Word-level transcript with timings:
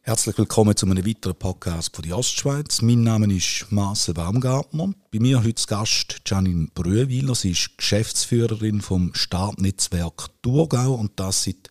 Herzlich 0.00 0.36
willkommen 0.36 0.76
zu 0.76 0.84
einem 0.86 1.06
weiteren 1.06 1.36
Podcast 1.36 1.94
von 1.94 2.04
der 2.04 2.18
Ostschweiz. 2.18 2.82
Mein 2.82 3.04
Name 3.04 3.32
ist 3.32 3.66
Marcel 3.70 4.14
Baumgartner. 4.14 4.94
Bei 5.12 5.20
mir 5.20 5.44
heute 5.44 5.54
zu 5.54 5.68
Gast 5.68 6.22
Janine 6.26 6.66
Brühwiler. 6.74 7.36
Sie 7.36 7.52
ist 7.52 7.78
Geschäftsführerin 7.78 8.80
vom 8.80 9.14
Startnetzwerk 9.14 10.30
Thurgau 10.42 10.94
und 10.94 11.12
das 11.20 11.44
seit 11.44 11.70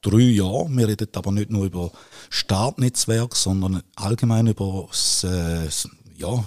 drei 0.00 0.18
Jahren. 0.18 0.78
Wir 0.78 0.86
reden 0.86 1.08
aber 1.12 1.32
nicht 1.32 1.50
nur 1.50 1.64
über 1.64 1.90
Startnetzwerk, 2.30 3.34
sondern 3.34 3.82
allgemein 3.96 4.46
über 4.46 4.86
das, 4.88 5.24
äh, 5.24 5.68
ja, 6.16 6.44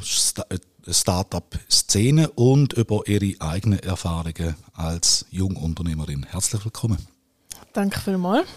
Start-up-Szene 0.94 2.30
und 2.32 2.74
über 2.74 3.08
ihre 3.08 3.40
eigenen 3.42 3.80
Erfahrungen 3.80 4.56
als 4.74 5.26
Jungunternehmerin. 5.32 6.24
Herzlich 6.24 6.64
willkommen. 6.64 6.98
Danke 7.74 8.00
vielmals. 8.00 8.48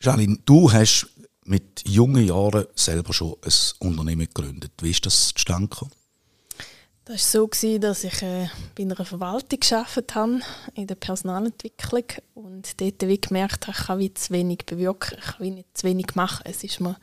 Janine, 0.00 0.38
du 0.44 0.72
hast 0.72 1.08
mit 1.44 1.82
jungen 1.86 2.24
Jahren 2.24 2.66
selber 2.74 3.12
schon 3.12 3.36
ein 3.42 3.52
Unternehmen 3.80 4.26
gegründet. 4.26 4.72
Wie 4.80 4.90
ist 4.90 5.04
das 5.04 5.34
zustande 5.34 5.68
gekommen? 5.68 5.92
Das 7.04 7.34
war 7.34 7.48
so, 7.52 7.78
dass 7.78 8.04
ich 8.04 8.22
äh, 8.22 8.48
bei 8.76 8.84
einer 8.84 9.04
Verwaltung 9.04 9.58
gearbeitet 9.58 10.14
habe, 10.14 10.40
in 10.74 10.86
der 10.86 10.94
Personalentwicklung. 10.94 12.04
Und 12.34 12.80
dort 12.80 13.02
wie 13.02 13.20
gemerkt 13.20 13.66
habe, 13.66 13.76
ich 13.76 13.84
kann 13.84 13.98
wie 13.98 14.14
zu 14.14 14.32
wenig 14.32 14.64
bewirken, 14.64 15.18
ich 15.18 15.24
kann 15.24 15.44
wie 15.44 15.50
nicht 15.50 15.76
zu 15.76 15.88
wenig 15.88 16.14
machen. 16.14 16.44
Es 16.44 16.62
war 16.62 16.88
mir 16.88 16.96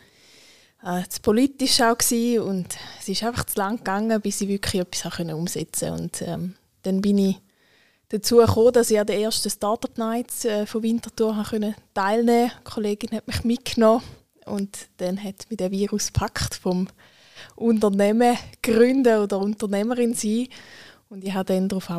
äh, 0.83 1.03
zu 1.09 1.21
politisch 1.21 1.81
auch 1.81 1.97
gewesen 1.97 2.41
und 2.41 2.67
es 2.99 3.09
ist 3.09 3.23
einfach 3.23 3.45
zu 3.45 3.57
lang 3.59 3.77
gegangen, 3.77 4.21
bis 4.21 4.41
ich 4.41 4.47
wirklich 4.47 4.81
etwas 4.81 5.19
umsetzen 5.19 5.89
konnte. 5.89 6.03
Und 6.03 6.21
ähm, 6.21 6.55
dann 6.83 7.01
bin 7.01 7.17
ich 7.17 7.37
dazu 8.09 8.37
gekommen, 8.37 8.73
dass 8.73 8.91
ich 8.91 8.99
an 8.99 9.07
der 9.07 9.19
ersten 9.19 9.49
Startup 9.49 9.97
Nights 9.97 10.45
äh, 10.45 10.65
von 10.65 10.83
Winterthur 10.83 11.43
teilnehmen 11.43 11.75
konnte. 11.93 12.01
Eine 12.01 12.51
Kollegin 12.63 13.11
hat 13.11 13.27
mich 13.27 13.43
mitgenommen 13.43 14.03
und 14.45 14.87
dann 14.97 15.21
hat 15.21 15.49
mich 15.49 15.57
der 15.57 15.71
Virus 15.71 16.13
gepackt 16.13 16.55
vom 16.55 16.87
Unternehmen 17.55 18.37
gründen 18.61 19.19
oder 19.19 19.39
Unternehmerin 19.39 20.13
sein. 20.13 20.47
Und 21.09 21.23
ich 21.23 21.33
habe 21.33 21.53
dann 21.53 21.69
darauf 21.69 21.89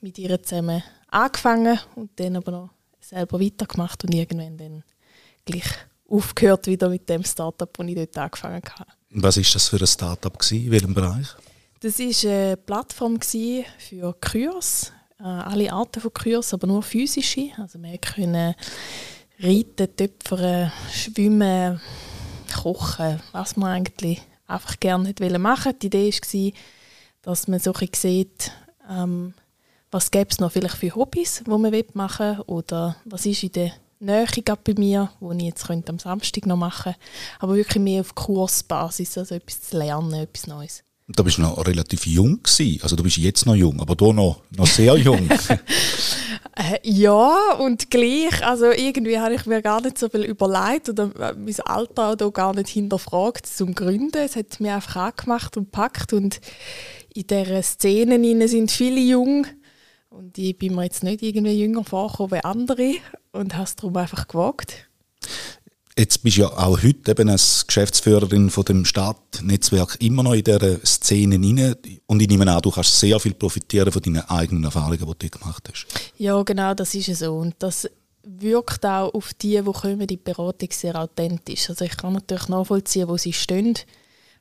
mit 0.00 0.18
ihr 0.18 0.42
zusammen 0.42 0.82
angefangen 1.08 1.78
und 1.94 2.10
dann 2.16 2.36
aber 2.36 2.52
noch 2.52 2.70
selber 3.00 3.40
weitergemacht 3.40 4.04
und 4.04 4.14
irgendwann 4.14 4.56
dann 4.56 4.84
gleich 5.44 5.66
aufgehört 6.12 6.66
wieder 6.66 6.88
mit 6.88 7.08
dem 7.08 7.24
Startup, 7.24 7.72
das 7.72 7.86
ich 7.86 7.94
dort 7.94 8.18
angefangen 8.18 8.62
habe. 8.78 8.90
Was 9.10 9.36
war 9.36 9.44
das 9.52 9.68
für 9.68 9.80
ein 9.80 9.86
Startup? 9.86 10.52
In 10.52 10.70
welchem 10.70 10.94
Bereich? 10.94 11.28
Das 11.80 11.98
war 11.98 12.30
eine 12.30 12.56
Plattform 12.56 13.20
für 13.20 14.14
Kurs, 14.20 14.92
äh, 15.18 15.24
alle 15.24 15.72
Arten 15.72 16.00
von 16.00 16.12
Kurs, 16.12 16.54
aber 16.54 16.66
nur 16.66 16.82
physische. 16.82 17.50
Also 17.58 17.82
wir 17.82 17.98
können 17.98 18.54
reiten, 19.40 19.96
töpfern, 19.96 20.70
schwimmen, 20.92 21.80
kochen, 22.52 23.20
was 23.32 23.56
man 23.56 23.70
eigentlich 23.70 24.22
einfach 24.46 24.78
gerne 24.78 25.08
hätte 25.08 25.38
machen 25.38 25.72
Die 25.80 25.86
Idee 25.86 26.12
war, 26.12 26.52
dass 27.22 27.48
man 27.48 27.58
so 27.58 27.72
ein 27.72 27.88
sieht, 27.94 28.52
ähm, 28.88 29.34
was 29.90 30.10
gäbe 30.10 30.30
es 30.30 30.40
noch 30.40 30.52
vielleicht 30.52 30.76
für 30.76 30.94
Hobbys, 30.94 31.42
die 31.44 31.50
man 31.50 31.72
machen 31.94 32.38
will, 32.38 32.44
oder 32.46 32.96
was 33.04 33.26
ist 33.26 33.42
in 33.42 33.52
der 33.52 33.72
Nähe 34.02 34.26
bei 34.64 34.74
mir, 34.76 35.10
wo 35.20 35.32
ich 35.32 35.42
jetzt 35.42 35.66
könnte 35.66 35.90
am 35.90 35.98
Samstag 35.98 36.46
noch 36.46 36.56
machen 36.56 36.92
könnte, 36.92 36.98
aber 37.38 37.54
wirklich 37.54 37.82
mehr 37.82 38.00
auf 38.00 38.14
Kursbasis, 38.14 39.16
also 39.18 39.34
etwas 39.34 39.62
zu 39.62 39.78
lernen, 39.78 40.14
etwas 40.14 40.46
Neues. 40.46 40.82
Da 41.08 41.22
bist 41.22 41.38
du 41.38 41.42
noch 41.42 41.66
relativ 41.66 42.06
jung 42.06 42.42
gewesen. 42.42 42.80
Also 42.82 42.96
du 42.96 43.02
bist 43.02 43.16
jetzt 43.18 43.44
noch 43.44 43.54
jung, 43.54 43.80
aber 43.80 43.94
du 43.94 44.12
noch, 44.12 44.42
noch 44.56 44.66
sehr 44.66 44.96
jung. 44.96 45.28
äh, 46.56 46.78
ja, 46.84 47.54
und 47.58 47.90
gleich. 47.90 48.44
Also 48.44 48.70
irgendwie 48.70 49.18
habe 49.18 49.34
ich 49.34 49.44
mir 49.46 49.62
gar 49.62 49.80
nicht 49.82 49.98
so 49.98 50.08
viel 50.08 50.24
überlegt 50.24 50.88
oder 50.88 51.10
äh, 51.18 51.34
mein 51.34 51.60
Alter 51.64 52.16
auch 52.24 52.32
gar 52.32 52.54
nicht 52.54 52.68
hinterfragt 52.68 53.46
zum 53.46 53.74
Gründen. 53.74 54.18
Es 54.18 54.36
hat 54.36 54.60
mich 54.60 54.70
einfach 54.70 54.96
angemacht 54.96 55.56
und 55.56 55.70
packt 55.70 56.12
und 56.12 56.40
in 57.14 57.26
dieser 57.26 57.62
Szene 57.62 58.48
sind 58.48 58.70
viele 58.70 59.00
jung 59.00 59.46
und 60.12 60.38
ich 60.38 60.56
bin 60.56 60.74
mir 60.74 60.84
jetzt 60.84 61.02
nicht 61.02 61.22
irgendwie 61.22 61.58
jünger 61.58 61.84
vorgekommen 61.84 62.32
wie 62.32 62.44
andere 62.44 62.94
und 63.32 63.54
habe 63.54 63.64
es 63.64 63.76
darum 63.76 63.96
einfach 63.96 64.28
gewagt. 64.28 64.88
Jetzt 65.96 66.22
bist 66.22 66.38
du 66.38 66.42
ja 66.42 66.48
auch 66.48 66.82
heute 66.82 67.10
eben 67.10 67.28
als 67.28 67.66
Geschäftsführerin 67.66 68.48
von 68.48 68.64
dem 68.64 68.84
Startnetzwerk 68.86 69.98
immer 70.00 70.22
noch 70.22 70.32
in 70.32 70.44
dieser 70.44 70.84
Szene 70.86 71.36
rein. 71.36 71.76
Und 72.06 72.22
ich 72.22 72.28
nehme 72.28 72.50
an, 72.50 72.62
du 72.62 72.70
kannst 72.70 72.98
sehr 72.98 73.20
viel 73.20 73.34
profitieren 73.34 73.92
von 73.92 74.00
deinen 74.00 74.26
eigenen 74.28 74.64
Erfahrungen, 74.64 74.98
die 75.18 75.28
du 75.28 75.38
gemacht 75.38 75.68
hast. 75.70 75.86
Ja, 76.16 76.42
genau, 76.44 76.72
das 76.72 76.94
ist 76.94 77.14
so. 77.18 77.34
Und 77.34 77.56
das 77.58 77.88
wirkt 78.22 78.86
auch 78.86 79.12
auf 79.12 79.34
die, 79.34 79.60
die 79.60 79.72
kommen, 79.72 80.06
die 80.06 80.16
Beratung 80.16 80.68
sehr 80.72 80.96
authentisch. 80.96 81.68
Also 81.68 81.84
ich 81.84 81.96
kann 81.96 82.14
natürlich 82.14 82.48
nachvollziehen, 82.48 83.08
wo 83.08 83.18
sie 83.18 83.34
stehen, 83.34 83.78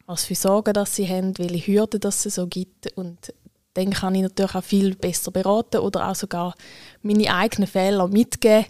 was 0.05 0.23
für 0.23 0.35
Sorgen 0.35 0.73
dass 0.73 0.95
sie 0.95 1.07
haben, 1.07 1.37
welche 1.37 1.73
Hürden 1.73 1.99
dass 1.99 2.25
es 2.25 2.35
so 2.35 2.47
gibt. 2.47 2.95
Und 2.95 3.33
dann 3.73 3.91
kann 3.91 4.15
ich 4.15 4.21
natürlich 4.21 4.55
auch 4.55 4.63
viel 4.63 4.95
besser 4.95 5.31
beraten 5.31 5.77
oder 5.77 6.09
auch 6.09 6.15
sogar 6.15 6.55
meine 7.01 7.33
eigenen 7.33 7.67
Fehler 7.67 8.07
mitgeben 8.07 8.65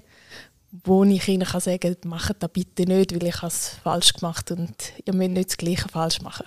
wo 0.85 1.03
ich 1.03 1.27
ihnen 1.27 1.45
kann 1.45 1.59
sagen 1.59 1.79
kann, 1.79 1.95
macht 2.05 2.35
das 2.39 2.49
bitte 2.51 2.83
nicht, 2.83 3.13
weil 3.13 3.27
ich 3.27 3.43
es 3.43 3.71
falsch 3.83 4.13
gemacht 4.13 4.51
und 4.51 4.73
ihr 5.05 5.13
müsst 5.13 5.31
nicht 5.31 5.49
das 5.49 5.57
Gleiche 5.57 5.89
falsch 5.89 6.21
machen. 6.21 6.45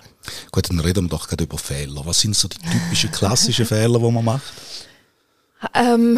Gut, 0.51 0.69
dann 0.69 0.79
reden 0.79 1.05
wir 1.05 1.09
doch 1.09 1.27
gerade 1.27 1.43
über 1.43 1.57
Fehler. 1.57 2.05
Was 2.05 2.21
sind 2.21 2.35
so 2.35 2.47
die 2.47 2.57
typischen 2.57 3.11
klassischen 3.11 3.65
Fehler, 3.65 3.99
die 3.99 4.11
man 4.11 4.25
macht? 4.25 4.53
Ähm, 5.73 6.17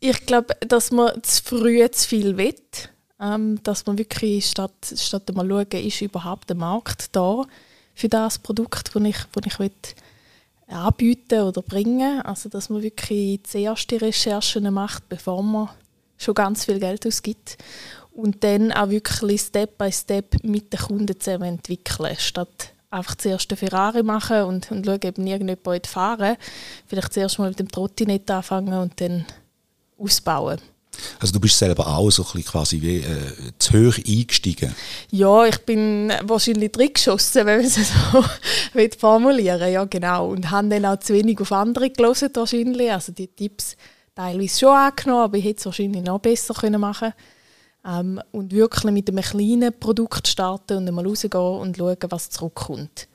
ich 0.00 0.26
glaube, 0.26 0.56
dass 0.66 0.90
man 0.90 1.22
zu 1.22 1.42
früh 1.42 1.88
zu 1.90 2.08
viel 2.08 2.36
will. 2.36 2.54
Ähm, 3.20 3.60
dass 3.64 3.84
man 3.86 3.98
wirklich 3.98 4.46
statt, 4.46 4.94
statt 4.96 5.34
mal 5.34 5.48
schauen, 5.48 5.84
ist 5.84 6.00
überhaupt 6.02 6.48
der 6.48 6.56
Markt 6.56 7.16
da 7.16 7.44
für 7.94 8.08
das 8.08 8.38
Produkt, 8.38 8.94
das 8.94 9.02
ich, 9.02 9.16
das 9.32 9.46
ich 9.46 9.58
will 9.58 9.72
anbieten 10.68 11.42
oder 11.42 11.62
bringen. 11.62 12.22
Also 12.22 12.48
dass 12.48 12.68
man 12.68 12.82
wirklich 12.82 13.42
zuerst 13.44 13.90
die 13.90 13.96
Recherchen 13.96 14.72
macht, 14.72 15.08
bevor 15.08 15.42
man 15.42 15.70
schon 16.16 16.34
ganz 16.34 16.64
viel 16.64 16.80
Geld 16.80 17.06
ausgibt 17.06 17.56
und 18.12 18.42
dann 18.42 18.72
auch 18.72 18.90
wirklich 18.90 19.40
Step 19.40 19.78
by 19.78 19.92
Step 19.92 20.42
mit 20.42 20.72
den 20.72 20.80
Kunden 20.80 21.20
zusammen 21.20 21.44
entwickeln, 21.44 22.16
statt 22.18 22.72
einfach 22.90 23.14
zuerst 23.14 23.50
den 23.50 23.58
Ferrari 23.58 24.02
machen 24.02 24.42
und, 24.42 24.70
und 24.70 24.84
schauen, 24.84 24.96
ob 24.96 25.18
irgendjemand 25.18 25.86
fahren 25.86 26.36
Vielleicht 26.86 27.12
zuerst 27.12 27.38
mal 27.38 27.48
mit 27.48 27.58
dem 27.58 27.70
Trottinett 27.70 28.30
anfangen 28.30 28.74
und 28.74 29.00
dann 29.00 29.24
ausbauen. 29.98 30.58
Also 31.20 31.32
du 31.32 31.40
bist 31.40 31.58
selber 31.58 31.86
auch 31.86 32.10
so 32.10 32.26
ein 32.34 32.44
quasi 32.44 32.80
wie 32.80 32.98
äh, 32.98 33.52
zu 33.58 33.72
hoch 33.74 33.98
eingestiegen? 33.98 34.74
Ja, 35.10 35.44
ich 35.44 35.58
bin 35.58 36.12
wahrscheinlich 36.24 36.72
drin 36.72 36.92
geschossen, 36.92 37.46
wenn 37.46 37.58
man 37.58 37.66
es 37.66 37.74
so 38.12 38.24
formulieren 38.98 39.72
Ja, 39.72 39.84
genau. 39.84 40.28
Und 40.28 40.50
habe 40.50 40.68
dann 40.68 40.86
auch 40.86 40.98
zu 40.98 41.14
wenig 41.14 41.40
auf 41.40 41.52
andere 41.52 41.90
gelesen 41.90 42.30
wahrscheinlich. 42.34 42.92
Also 42.92 43.12
die 43.12 43.28
Tipps 43.28 43.76
teilweise 44.14 44.58
schon 44.58 44.74
angenommen, 44.74 45.22
aber 45.22 45.38
ich 45.38 45.44
hätte 45.44 45.58
es 45.60 45.66
wahrscheinlich 45.66 46.02
noch 46.02 46.18
besser 46.18 46.54
können 46.54 46.80
machen 46.80 47.12
ähm, 47.84 48.20
Und 48.32 48.52
wirklich 48.52 48.92
mit 48.92 49.08
einem 49.08 49.22
kleinen 49.22 49.78
Produkt 49.78 50.26
starten 50.28 50.78
und 50.78 50.94
mal 50.94 51.06
rausgehen 51.06 51.40
und 51.40 51.76
schauen, 51.76 51.96
was 52.08 52.30
zurückkommt. 52.30 53.08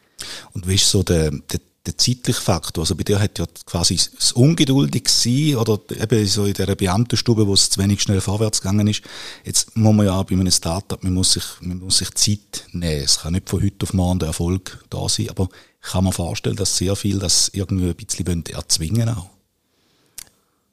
Und 0.54 0.68
wie 0.68 0.76
ist 0.76 0.90
so 0.90 1.04
der, 1.04 1.32
der, 1.32 1.60
der 1.86 1.98
zeitliche 1.98 2.42
Faktor? 2.42 2.84
Also 2.84 2.96
bei 2.96 3.04
dir 3.04 3.20
hat 3.20 3.40
ja 3.40 3.46
quasi 3.66 4.00
das 4.16 4.32
Ungeduldig 4.32 5.10
sein 5.10 5.56
oder 5.56 5.80
eben 5.90 6.26
so 6.28 6.46
in 6.46 6.54
dieser 6.54 6.76
Beamtenstube, 6.76 7.48
wo 7.48 7.54
es 7.54 7.70
zu 7.70 7.82
wenig 7.82 8.02
schnell 8.02 8.22
vorwärts 8.22 8.62
gegangen 8.62 8.88
ist. 8.88 9.02
Jetzt 9.44 9.76
muss 9.76 9.96
man 9.96 10.06
ja 10.06 10.20
auch 10.20 10.24
bei 10.24 10.36
einem 10.36 10.52
Startup, 10.52 11.04
man 11.04 11.14
muss 11.14 11.34
sich, 11.34 11.44
man 11.62 11.80
muss 11.80 11.98
sich 11.98 12.12
Zeit 12.16 12.66
nehmen. 12.72 13.04
Es 13.04 13.20
kann 13.20 13.34
nicht 13.34 13.50
von 13.50 13.62
heute 13.62 13.84
auf 13.84 13.94
morgen 13.94 14.20
der 14.20 14.28
Erfolg 14.30 14.84
da 14.90 15.08
sein, 15.10 15.30
aber 15.30 15.50
kann 15.82 16.06
mir 16.06 16.14
vorstellen, 16.14 16.56
dass 16.56 16.78
sehr 16.78 16.96
viel 16.96 17.20
das 17.20 17.50
irgendwie 17.54 17.90
ein 17.90 17.96
bisschen 17.96 18.46
erzwingen 18.46 19.10
auch. 19.10 19.30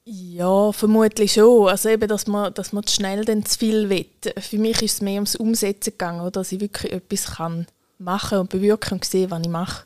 Ja, 0.04 0.72
vermutlich 0.72 1.34
schon. 1.34 1.68
Also 1.68 1.88
eben, 1.88 2.08
dass 2.08 2.26
man, 2.26 2.54
dass 2.54 2.72
man 2.72 2.86
zu 2.86 2.94
schnell 2.94 3.24
dann 3.24 3.44
zu 3.44 3.58
viel 3.58 3.90
will. 3.90 4.06
Für 4.38 4.58
mich 4.58 4.82
ist 4.82 4.94
es 4.94 5.00
mehr 5.02 5.14
ums 5.14 5.36
Umsetzen 5.36 5.90
gegangen, 5.90 6.32
dass 6.32 6.52
ich 6.52 6.60
wirklich 6.60 6.92
etwas 6.92 7.36
kann 7.36 7.66
machen 7.98 8.38
und 8.38 8.50
bewirken 8.50 8.94
und 8.94 9.04
sehen, 9.04 9.30
was 9.30 9.42
ich 9.42 9.48
mache. 9.48 9.84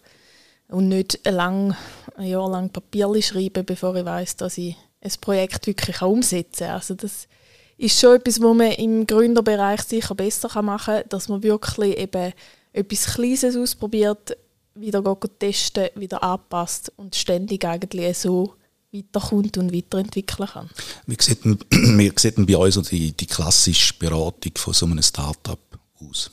Und 0.69 0.89
nicht 0.89 1.21
lang, 1.29 1.77
ein 2.17 2.27
Jahr 2.27 2.51
lang 2.51 2.71
Papier 2.71 3.23
schreiben, 3.23 3.65
bevor 3.65 3.95
ich 3.97 4.05
weiß, 4.05 4.37
dass 4.37 4.59
ich 4.59 4.77
ein 5.01 5.13
Projekt 5.21 5.67
wirklich 5.67 6.01
umsetzen 6.03 6.67
kann. 6.67 6.77
Also 6.77 6.95
das 6.95 7.29
ist 7.77 8.01
schon 8.01 8.17
etwas, 8.17 8.41
was 8.41 8.57
man 8.57 8.73
im 8.73 9.07
Gründerbereich 9.07 9.83
sicher 9.83 10.15
besser 10.15 10.63
machen 10.63 10.95
kann, 10.95 11.09
dass 11.09 11.29
man 11.29 11.43
wirklich 11.43 11.99
eben 11.99 12.33
etwas 12.73 13.15
Kleines 13.15 13.57
ausprobiert, 13.57 14.37
wieder 14.75 15.03
testen, 15.39 15.89
wieder 15.95 16.23
anpasst 16.23 16.93
und 16.97 17.15
ständig 17.15 17.65
eigentlich 17.65 18.19
so 18.19 18.55
weiterkommt 18.93 19.59
und 19.59 19.73
weiterentwickeln 19.75 20.49
kann. 20.49 20.71
Denn, 21.07 21.59
wie 21.99 22.13
sieht 22.17 22.37
denn 22.37 22.47
bei 22.47 22.57
uns 22.57 22.81
die, 22.89 23.13
die 23.13 23.27
klassische 23.27 23.95
Beratung 23.99 24.53
von 24.57 24.73
so 24.73 24.87
einem 24.87 25.03
Start-up 25.03 25.61
aus? 26.01 26.31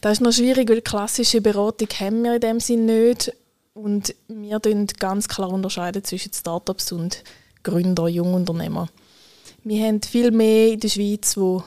Das 0.00 0.12
ist 0.12 0.20
noch 0.20 0.32
schwierig, 0.32 0.68
weil 0.70 0.82
klassische 0.82 1.40
Beratung 1.40 1.88
haben 2.00 2.22
wir 2.22 2.34
in 2.34 2.40
dem 2.40 2.60
Sinne 2.60 3.08
nicht. 3.08 3.32
Und 3.74 4.14
wir 4.26 4.60
ganz 4.98 5.28
klar 5.28 5.50
unterscheiden 5.50 6.02
zwischen 6.02 6.32
Startups 6.32 6.90
und 6.92 7.22
Gründer, 7.62 8.08
Jungunternehmer. 8.08 8.88
Wir 9.62 9.86
haben 9.86 10.02
viel 10.02 10.30
mehr 10.30 10.72
in 10.72 10.80
der 10.80 10.88
Schweiz, 10.88 11.36
wo 11.36 11.62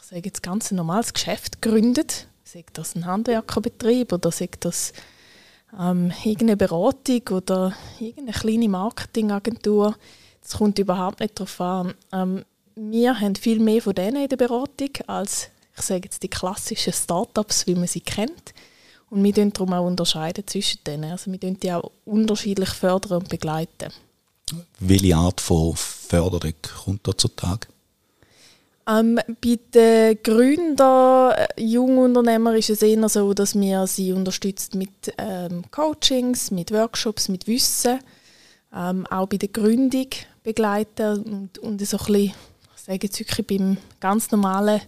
ich 0.00 0.06
sage 0.06 0.22
jetzt 0.24 0.42
ganz 0.42 0.70
ein 0.70 0.76
normales 0.76 1.12
Geschäft 1.12 1.60
gründet. 1.60 2.26
Sei 2.44 2.64
das 2.72 2.94
ein 2.94 3.06
Handwerkerbetrieb 3.06 4.12
oder 4.12 4.30
sei 4.30 4.48
das 4.60 4.92
ähm, 5.78 6.12
irgendeine 6.24 6.56
Beratung 6.56 7.22
oder 7.30 7.74
irgendeine 7.98 8.32
kleine 8.32 8.68
Marketingagentur. 8.68 9.96
Das 10.42 10.58
kommt 10.58 10.78
überhaupt 10.78 11.20
nicht 11.20 11.38
darauf 11.38 11.60
an. 11.60 11.94
Ähm, 12.12 12.44
wir 12.74 13.20
haben 13.20 13.36
viel 13.36 13.60
mehr 13.60 13.82
von 13.82 13.94
denen 13.94 14.22
in 14.22 14.28
der 14.28 14.36
Beratung 14.36 14.90
als 15.06 15.50
ich 15.76 15.82
sage 15.82 16.02
jetzt 16.04 16.22
die 16.22 16.28
klassischen 16.28 16.92
Startups, 16.92 17.66
wie 17.66 17.74
man 17.74 17.86
sie 17.86 18.00
kennt. 18.00 18.54
Und 19.10 19.22
wir 19.24 19.32
unterscheiden 19.32 19.52
darum 19.52 19.72
auch 19.74 19.86
unterscheiden 19.86 20.46
zwischen 20.46 20.84
denen. 20.86 21.10
Also 21.10 21.30
wir 21.30 21.38
unterscheiden 21.38 21.60
die 21.60 21.72
auch 21.72 21.90
unterschiedlich 22.04 22.70
fördern 22.70 23.18
und 23.18 23.28
begleiten. 23.28 23.92
Welche 24.80 25.16
Art 25.16 25.40
von 25.40 25.74
Förderung 25.76 26.54
kommt 26.84 27.06
da 27.06 27.16
zutage? 27.16 27.68
Ähm, 28.88 29.18
bei 29.40 29.58
den 29.72 30.18
Gründern, 30.22 31.46
Jungunternehmer 31.56 32.56
ist 32.56 32.70
es 32.70 32.82
eher 32.82 33.08
so, 33.08 33.32
dass 33.32 33.54
wir 33.54 33.86
sie 33.86 34.12
unterstützen 34.12 34.78
mit 34.78 35.14
ähm, 35.18 35.64
Coachings, 35.70 36.50
mit 36.50 36.72
Workshops, 36.72 37.28
mit 37.28 37.46
Wissen. 37.46 38.00
Ähm, 38.74 39.06
auch 39.06 39.26
bei 39.26 39.36
der 39.36 39.50
Gründung 39.50 40.08
begleiten 40.42 41.22
und, 41.22 41.58
und 41.58 41.86
so 41.86 41.96
ein 41.98 42.04
bisschen, 42.04 42.34
ich 42.76 42.82
sage 42.84 42.98
jetzt 43.02 43.20
wirklich 43.20 43.46
beim 43.46 43.76
ganz 44.00 44.30
normalen 44.30 44.80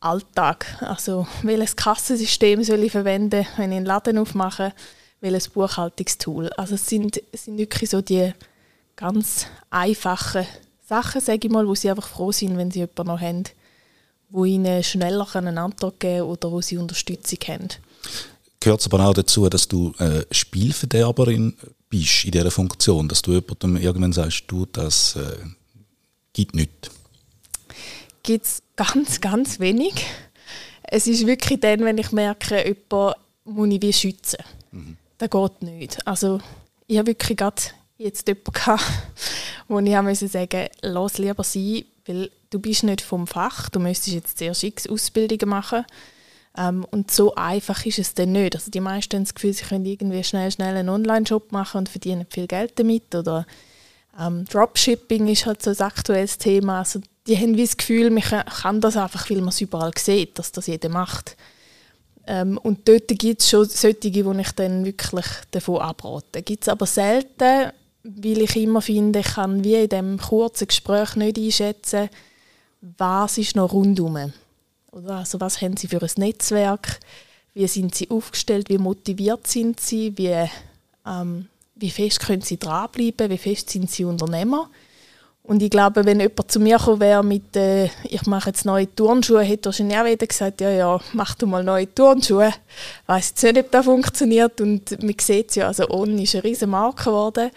Alltag. 0.00 0.66
Also 0.80 1.26
welches 1.42 1.76
Kassensystem 1.76 2.62
soll 2.62 2.84
ich 2.84 2.92
verwenden, 2.92 3.46
wenn 3.56 3.72
ich 3.72 3.76
einen 3.76 3.86
Laden 3.86 4.18
aufmache, 4.18 4.72
welches 5.20 5.48
Buchhaltungstool. 5.48 6.50
Also 6.56 6.74
es 6.74 6.86
sind, 6.86 7.22
es 7.32 7.44
sind 7.44 7.58
wirklich 7.58 7.90
so 7.90 8.00
die 8.00 8.32
ganz 8.96 9.46
einfachen 9.70 10.46
Sachen, 10.86 11.20
sage 11.20 11.46
ich 11.46 11.52
mal, 11.52 11.66
wo 11.66 11.74
sie 11.74 11.90
einfach 11.90 12.08
froh 12.08 12.32
sind, 12.32 12.56
wenn 12.56 12.70
sie 12.70 12.80
jemanden 12.80 13.06
noch 13.06 13.20
haben, 13.20 13.44
wo 14.30 14.44
ihnen 14.44 14.82
schneller 14.82 15.26
eine 15.34 15.60
Antwort 15.60 16.00
geben 16.00 16.18
können 16.18 16.30
oder 16.30 16.52
wo 16.52 16.60
sie 16.60 16.76
Unterstützung 16.76 17.38
haben. 17.48 17.68
Gehört 18.60 18.80
es 18.80 18.86
aber 18.86 19.06
auch 19.06 19.14
dazu, 19.14 19.48
dass 19.48 19.68
du 19.68 19.92
äh, 19.98 20.24
Spielverderberin 20.30 21.56
bist 21.88 22.24
in 22.24 22.32
dieser 22.32 22.50
Funktion, 22.50 23.08
dass 23.08 23.22
du 23.22 23.32
jemandem 23.32 23.76
irgendwann 23.76 24.12
sagst, 24.12 24.44
du, 24.48 24.66
das 24.66 25.16
äh, 25.16 25.36
gibt 26.32 26.54
nichts? 26.54 26.90
Gibt 28.26 28.44
es 28.44 28.62
ganz, 28.74 29.20
ganz 29.20 29.60
wenig. 29.60 30.04
Es 30.82 31.06
ist 31.06 31.28
wirklich 31.28 31.60
dann, 31.60 31.84
wenn 31.84 31.96
ich 31.96 32.10
merke, 32.10 32.56
jemand 32.66 33.16
muss 33.44 33.68
ich 33.70 33.82
wie 33.82 33.92
schützen. 33.92 34.42
Mhm. 34.72 34.96
Das 35.16 35.30
geht 35.30 35.62
nicht. 35.62 36.04
Also 36.08 36.40
ich 36.88 36.98
habe 36.98 37.06
wirklich 37.06 37.38
gerade 37.38 37.62
jetzt 37.98 38.26
jemanden 38.26 38.52
gehabt, 38.52 38.82
wo 39.68 39.78
ich 39.78 40.02
musste 40.02 40.26
sagen, 40.26 40.66
lass 40.82 41.18
lieber 41.18 41.44
sein, 41.44 41.84
weil 42.06 42.32
du 42.50 42.58
bist 42.58 42.82
nicht 42.82 43.00
vom 43.00 43.28
Fach, 43.28 43.68
du 43.68 43.78
müsstest 43.78 44.16
jetzt 44.16 44.38
sehr 44.38 44.54
schick 44.54 44.82
Ausbildungen 44.90 45.48
machen. 45.48 45.84
Ähm, 46.58 46.84
und 46.90 47.12
so 47.12 47.32
einfach 47.36 47.86
ist 47.86 48.00
es 48.00 48.14
dann 48.14 48.32
nicht. 48.32 48.56
Also 48.56 48.72
die 48.72 48.80
meisten 48.80 49.14
haben 49.14 49.24
das 49.24 49.34
Gefühl, 49.34 49.52
sie 49.52 49.66
können 49.66 49.86
irgendwie 49.86 50.24
schnell, 50.24 50.50
schnell 50.50 50.76
einen 50.76 50.88
Online-Shop 50.88 51.52
machen 51.52 51.78
und 51.78 51.88
verdienen 51.88 52.26
viel 52.28 52.48
Geld 52.48 52.76
damit. 52.80 53.14
Oder 53.14 53.46
ähm, 54.20 54.46
Dropshipping 54.46 55.28
ist 55.28 55.46
halt 55.46 55.62
so 55.62 55.70
ein 55.70 55.80
aktuelles 55.80 56.38
Thema. 56.38 56.80
Also 56.80 57.00
die 57.26 57.36
haben 57.36 57.56
wie 57.56 57.64
das 57.64 57.76
Gefühl, 57.76 58.10
man 58.10 58.22
kann 58.22 58.80
das 58.80 58.96
einfach, 58.96 59.28
weil 59.30 59.38
man 59.38 59.48
es 59.48 59.60
überall 59.60 59.92
sieht, 59.96 60.38
dass 60.38 60.52
das 60.52 60.66
jeder 60.66 60.88
macht. 60.88 61.36
Ähm, 62.26 62.58
und 62.58 62.88
dort 62.88 63.08
gibt 63.08 63.42
es 63.42 63.50
schon 63.50 63.66
solche, 63.66 64.10
die 64.10 64.20
ich 64.20 64.52
dann 64.52 64.84
wirklich 64.84 65.26
davon 65.50 65.80
abrate. 65.80 66.42
Gibt 66.42 66.62
es 66.62 66.68
aber 66.68 66.86
selten, 66.86 67.72
weil 68.02 68.42
ich 68.42 68.56
immer 68.56 68.82
finde, 68.82 69.20
ich 69.20 69.26
kann 69.26 69.64
wie 69.64 69.74
in 69.74 69.88
diesem 69.88 70.18
kurzen 70.18 70.68
Gespräch 70.68 71.16
nicht 71.16 71.38
einschätzen, 71.38 72.08
was 72.80 73.38
ist 73.38 73.56
noch 73.56 73.72
rundherum. 73.72 74.32
Oder 74.92 75.18
also 75.18 75.40
was 75.40 75.60
haben 75.60 75.76
sie 75.76 75.88
für 75.88 76.02
ein 76.02 76.10
Netzwerk, 76.16 77.00
wie 77.54 77.66
sind 77.66 77.94
sie 77.94 78.10
aufgestellt, 78.10 78.68
wie 78.68 78.78
motiviert 78.78 79.46
sind 79.46 79.80
sie, 79.80 80.16
wie, 80.16 80.48
ähm, 81.06 81.46
wie 81.74 81.90
fest 81.90 82.20
können 82.20 82.42
sie 82.42 82.58
dranbleiben, 82.58 83.30
wie 83.30 83.38
fest 83.38 83.70
sind 83.70 83.90
sie 83.90 84.04
Unternehmer. 84.04 84.70
Und 85.46 85.62
ich 85.62 85.70
glaube, 85.70 86.04
wenn 86.04 86.18
jemand 86.18 86.50
zu 86.50 86.58
mir 86.58 86.76
gekommen 86.76 87.00
wäre 87.00 87.22
mit, 87.22 87.54
äh, 87.54 87.84
ich 88.04 88.26
mache 88.26 88.50
jetzt 88.50 88.64
neue 88.64 88.92
Turnschuhe, 88.92 89.42
hätte 89.42 89.68
er 89.68 89.72
schon 89.72 89.88
wieder 89.88 90.26
gesagt, 90.26 90.60
ja, 90.60 90.70
ja, 90.70 91.00
mach 91.12 91.36
du 91.36 91.46
mal 91.46 91.62
neue 91.62 91.92
Turnschuhe. 91.94 92.48
Ich 92.48 93.08
weiss 93.08 93.28
jetzt 93.28 93.42
nicht, 93.44 93.58
ob 93.58 93.70
das 93.70 93.84
funktioniert. 93.84 94.60
Und 94.60 95.00
man 95.02 95.14
sieht 95.20 95.50
es 95.50 95.54
ja, 95.54 95.68
also 95.68 95.88
On 95.88 96.18
ist 96.18 96.34
eine 96.34 96.42
riesige 96.42 96.66
Marke 96.66 97.04
geworden. 97.04 97.50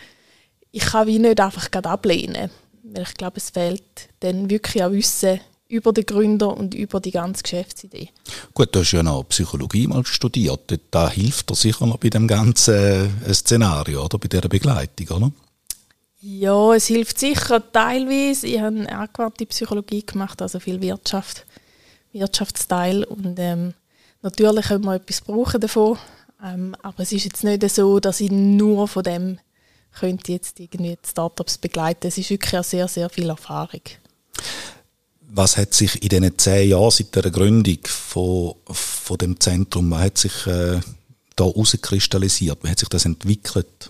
Ich 0.71 0.85
kann 0.85 1.07
wie 1.07 1.17
nicht 1.17 1.41
einfach 1.41 1.67
ablehnen. 1.71 2.51
Weil 2.83 3.03
ich 3.03 3.13
glaube, 3.15 3.37
es 3.37 3.49
fehlt 3.49 4.09
dann 4.19 4.51
wirklich 4.51 4.83
auch 4.83 4.91
Wissen 4.91 5.39
über 5.67 5.91
den 5.91 6.05
Gründer 6.05 6.55
und 6.55 6.75
über 6.75 6.99
die 6.99 7.11
ganze 7.11 7.41
Geschäftsidee. 7.41 8.09
Gut, 8.53 8.73
du 8.73 8.79
hast 8.79 8.91
ja 8.91 9.01
noch 9.01 9.23
Psychologie 9.29 9.87
mal 9.87 10.05
studiert. 10.05 10.79
Da 10.91 11.09
hilft 11.09 11.49
dir 11.49 11.55
sicher 11.55 11.87
noch 11.87 11.97
bei 11.97 12.09
dem 12.09 12.27
ganzen 12.27 13.09
äh, 13.25 13.33
Szenario, 13.33 14.05
oder? 14.05 14.19
Bei 14.19 14.27
dieser 14.27 14.47
Begleitung, 14.47 15.07
oder? 15.17 15.31
Ja, 16.21 16.73
es 16.73 16.87
hilft 16.87 17.17
sicher 17.17 17.71
teilweise. 17.71 18.47
Ich 18.47 18.59
habe 18.59 18.89
angewandte 18.89 19.45
Psychologie 19.45 20.05
gemacht, 20.05 20.41
also 20.41 20.59
viel 20.59 20.81
Wirtschaft, 20.81 21.45
Wirtschaftsteil 22.11 23.05
und 23.05 23.39
ähm, 23.39 23.73
natürlich 24.21 24.67
können 24.67 24.83
wir 24.83 24.95
etwas 24.95 25.21
brauchen 25.21 25.61
davon, 25.61 25.97
ähm, 26.43 26.75
aber 26.81 27.03
es 27.03 27.13
ist 27.13 27.23
jetzt 27.23 27.43
nicht 27.45 27.69
so, 27.69 28.01
dass 28.01 28.19
ich 28.19 28.31
nur 28.31 28.87
von 28.89 29.03
dem 29.03 29.39
könnte 29.97 30.33
jetzt 30.33 30.59
irgendwie 30.59 30.97
Startups 31.05 31.57
begleiten. 31.57 32.07
Es 32.07 32.17
ist 32.17 32.29
wirklich 32.29 32.61
sehr, 32.63 32.87
sehr 32.87 33.09
viel 33.09 33.29
Erfahrung. 33.29 33.81
Was 35.31 35.57
hat 35.57 35.73
sich 35.73 36.01
in 36.01 36.09
diesen 36.09 36.37
zehn 36.37 36.69
Jahren 36.69 36.91
seit 36.91 37.15
der 37.15 37.31
Gründung 37.31 37.79
von, 37.85 38.55
von 38.65 39.17
dem 39.17 39.39
Zentrum, 39.39 39.91
was 39.91 40.01
hat 40.01 40.17
sich 40.17 40.47
äh, 40.47 40.79
da 41.35 41.45
herauskristallisiert? 41.45 42.63
Wie 42.63 42.69
hat 42.69 42.79
sich 42.79 42.89
das 42.89 43.05
entwickelt? 43.05 43.89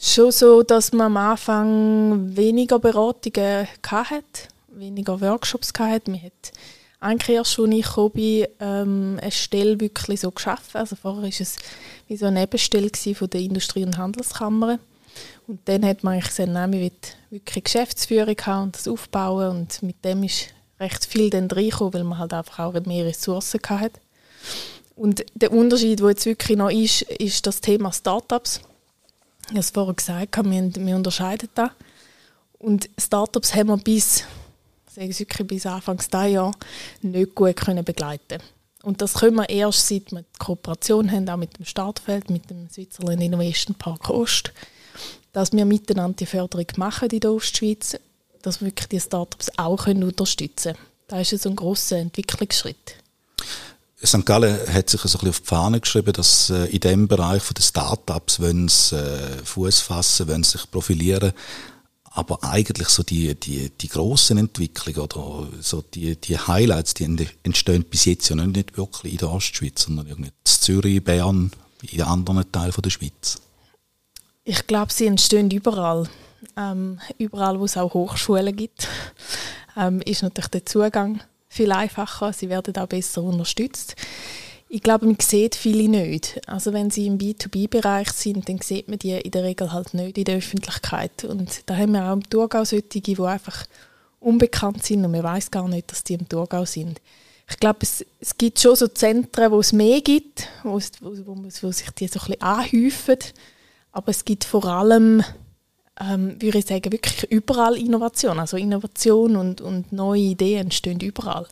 Schon 0.00 0.32
so, 0.32 0.62
dass 0.62 0.92
man 0.92 1.06
am 1.06 1.16
Anfang 1.16 2.36
weniger 2.36 2.78
Beratungen 2.78 3.66
hatte, 3.86 4.22
weniger 4.68 5.20
Workshops 5.20 5.72
hatte. 5.78 6.10
Man 6.10 6.22
hat 6.22 6.52
eigentlich 7.00 7.36
erst, 7.36 7.58
als 7.58 7.70
ich 7.70 8.12
bin, 8.12 8.46
ähm, 8.60 9.18
eine 9.20 9.30
Stelle 9.30 9.80
wirklich 9.80 10.20
so 10.20 10.30
geschaffen. 10.30 10.78
Also 10.78 10.96
vorher 10.96 11.22
war 11.22 11.28
es 11.28 11.56
wie 12.06 12.16
so 12.16 12.26
eine 12.26 12.40
Nebenstelle 12.40 12.90
von 13.14 13.30
der 13.30 13.40
Industrie- 13.40 13.84
und 13.84 13.98
Handelskammer. 13.98 14.78
Und 15.46 15.60
dann 15.64 15.84
hat 15.84 16.04
man 16.04 16.14
eigentlich 16.14 16.28
gesehen, 16.28 16.52
nein, 16.52 16.72
wir 16.72 16.90
wirklich 17.30 17.64
Geschäftsführung 17.64 18.36
haben 18.44 18.62
und 18.64 18.76
das 18.76 18.88
aufbauen. 18.88 19.56
Und 19.58 19.82
mit 19.82 20.04
dem 20.04 20.22
ist 20.24 20.48
recht 20.80 21.04
viel 21.06 21.30
dann 21.30 21.50
reingekommen, 21.50 21.94
weil 21.94 22.04
man 22.04 22.18
halt 22.18 22.32
einfach 22.34 22.58
auch 22.58 22.86
mehr 22.86 23.06
Ressourcen 23.06 23.60
hatte. 23.68 24.00
Und 24.94 25.24
der 25.34 25.52
Unterschied, 25.52 26.00
der 26.00 26.08
jetzt 26.08 26.26
wirklich 26.26 26.58
noch 26.58 26.70
ist, 26.70 27.02
ist 27.02 27.46
das 27.46 27.60
Thema 27.60 27.92
Startups. 27.92 28.60
Ich 29.48 29.52
habe 29.52 29.60
es 29.60 29.70
vorher 29.70 29.94
gesagt, 29.94 30.36
wir, 30.44 30.74
wir 30.74 30.96
unterscheiden 30.96 31.48
da. 31.54 31.70
Und 32.58 32.90
Startups 32.98 33.54
haben 33.54 33.68
wir 33.68 33.78
bis, 33.78 34.24
sage 34.90 35.08
ich 35.08 35.18
wirklich, 35.18 35.46
bis 35.46 35.64
Anfang 35.64 35.96
des 35.96 36.10
Jahres 36.12 36.54
nicht 37.00 37.34
gut 37.34 37.56
können 37.56 37.82
begleiten 37.82 38.42
Und 38.82 39.00
das 39.00 39.14
können 39.14 39.36
wir 39.36 39.48
erst, 39.48 39.88
seit 39.88 40.12
wir 40.12 40.20
die 40.20 40.38
Kooperation 40.38 41.10
haben, 41.10 41.28
auch 41.30 41.38
mit 41.38 41.56
dem 41.58 41.64
Startfeld, 41.64 42.28
mit 42.28 42.50
dem 42.50 42.68
Switzerland 42.68 43.22
Innovation 43.22 43.74
Park 43.74 44.10
Ost, 44.10 44.52
dass 45.32 45.52
wir 45.52 45.64
miteinander 45.64 46.16
die 46.16 46.26
Förderung 46.26 46.66
machen 46.76 47.08
in 47.08 47.20
der 47.20 47.32
Ostschweiz, 47.32 47.98
dass 48.42 48.60
wir 48.60 48.66
wirklich 48.66 48.88
die 48.88 49.00
Startups 49.00 49.50
auch 49.56 49.84
können 49.84 50.04
unterstützen 50.04 50.74
können. 50.74 50.86
Das 51.06 51.32
ist 51.32 51.46
ein 51.46 51.56
grosser 51.56 51.96
Entwicklungsschritt. 51.96 52.96
St. 54.04 54.24
Gallen 54.24 54.56
hat 54.72 54.90
sich 54.90 55.02
also 55.02 55.18
ein 55.18 55.20
bisschen 55.20 55.30
auf 55.30 55.40
die 55.40 55.46
Fahne 55.46 55.80
geschrieben, 55.80 56.12
dass 56.12 56.50
äh, 56.50 56.66
in 56.66 56.80
dem 56.80 57.08
Bereich 57.08 57.42
den 57.48 57.62
Start-ups 57.62 58.40
wollen 58.40 58.68
sie 58.68 58.96
äh, 58.96 59.44
Fuß 59.44 59.80
fassen, 59.80 60.28
wollen 60.28 60.44
sich 60.44 60.70
profilieren, 60.70 61.32
aber 62.04 62.42
eigentlich 62.44 62.88
so 62.88 63.02
die 63.02 63.34
die 63.34 63.70
die 63.70 63.88
großen 63.88 64.38
Entwicklungen 64.38 65.00
oder 65.00 65.48
so 65.60 65.82
die 65.82 66.16
die 66.16 66.38
Highlights, 66.38 66.94
die 66.94 67.26
entstehen 67.42 67.84
bis 67.84 68.04
jetzt 68.04 68.28
ja 68.28 68.36
nicht 68.36 68.76
wirklich 68.76 69.12
in 69.12 69.18
der 69.18 69.30
Ostschweiz, 69.30 69.82
sondern 69.82 70.06
irgendwie 70.06 70.30
in 70.30 70.44
Zürich, 70.44 71.02
Bern, 71.02 71.50
in 71.82 72.02
anderen 72.02 72.50
Teilen 72.52 72.72
der 72.76 72.90
Schweiz. 72.90 73.38
Ich 74.44 74.66
glaube, 74.66 74.92
sie 74.92 75.06
entstehen 75.06 75.50
überall. 75.50 76.08
Ähm, 76.56 77.00
überall, 77.18 77.58
wo 77.58 77.64
es 77.64 77.76
auch 77.76 77.94
Hochschulen 77.94 78.54
gibt, 78.54 78.86
ähm, 79.76 80.00
ist 80.02 80.22
natürlich 80.22 80.50
der 80.50 80.66
Zugang 80.66 81.20
viel 81.58 81.72
einfacher, 81.72 82.32
sie 82.32 82.48
werden 82.48 82.76
auch 82.76 82.86
besser 82.86 83.22
unterstützt. 83.22 83.96
Ich 84.70 84.82
glaube, 84.82 85.06
man 85.06 85.16
sieht 85.20 85.54
viele 85.54 85.88
nicht. 85.88 86.40
Also 86.46 86.72
wenn 86.72 86.90
sie 86.90 87.06
im 87.06 87.18
B2B-Bereich 87.18 88.10
sind, 88.12 88.48
dann 88.48 88.60
sieht 88.60 88.88
man 88.88 88.98
die 88.98 89.12
in 89.12 89.30
der 89.30 89.44
Regel 89.44 89.72
halt 89.72 89.94
nicht 89.94 90.18
in 90.18 90.24
der 90.24 90.36
Öffentlichkeit. 90.36 91.24
Und 91.24 91.62
da 91.66 91.76
haben 91.76 91.92
wir 91.92 92.04
auch 92.04 92.12
im 92.12 92.28
Thurgau 92.28 92.64
solche, 92.64 93.00
die 93.00 93.18
einfach 93.18 93.64
unbekannt 94.20 94.84
sind 94.84 95.04
und 95.04 95.12
man 95.12 95.22
weiß 95.22 95.50
gar 95.50 95.68
nicht, 95.68 95.90
dass 95.90 96.04
die 96.04 96.14
im 96.14 96.28
Thurgau 96.28 96.64
sind. 96.64 97.00
ich 97.48 97.56
glaube, 97.58 97.78
es, 97.82 98.04
es 98.20 98.36
gibt 98.36 98.60
schon 98.60 98.76
so 98.76 98.88
Zentren, 98.88 99.50
wo 99.50 99.60
es 99.60 99.72
mehr 99.72 100.00
gibt, 100.00 100.48
wo, 100.64 100.78
wo, 101.00 101.36
wo 101.62 101.72
sich 101.72 101.90
die 101.92 102.08
so 102.08 102.20
ein 102.20 102.26
bisschen 102.26 102.42
anhäufen. 102.42 103.18
Aber 103.92 104.10
es 104.10 104.24
gibt 104.24 104.44
vor 104.44 104.66
allem, 104.66 105.24
ähm, 106.00 106.40
würde 106.40 106.58
ich 106.58 106.66
sagen, 106.66 106.92
wirklich 106.92 107.30
überall 107.30 107.76
Innovation. 107.76 108.38
Also 108.38 108.56
Innovation 108.56 109.36
und, 109.36 109.60
und 109.60 109.92
neue 109.92 110.20
Ideen 110.20 110.66
entstehen 110.66 111.00
überall. 111.00 111.46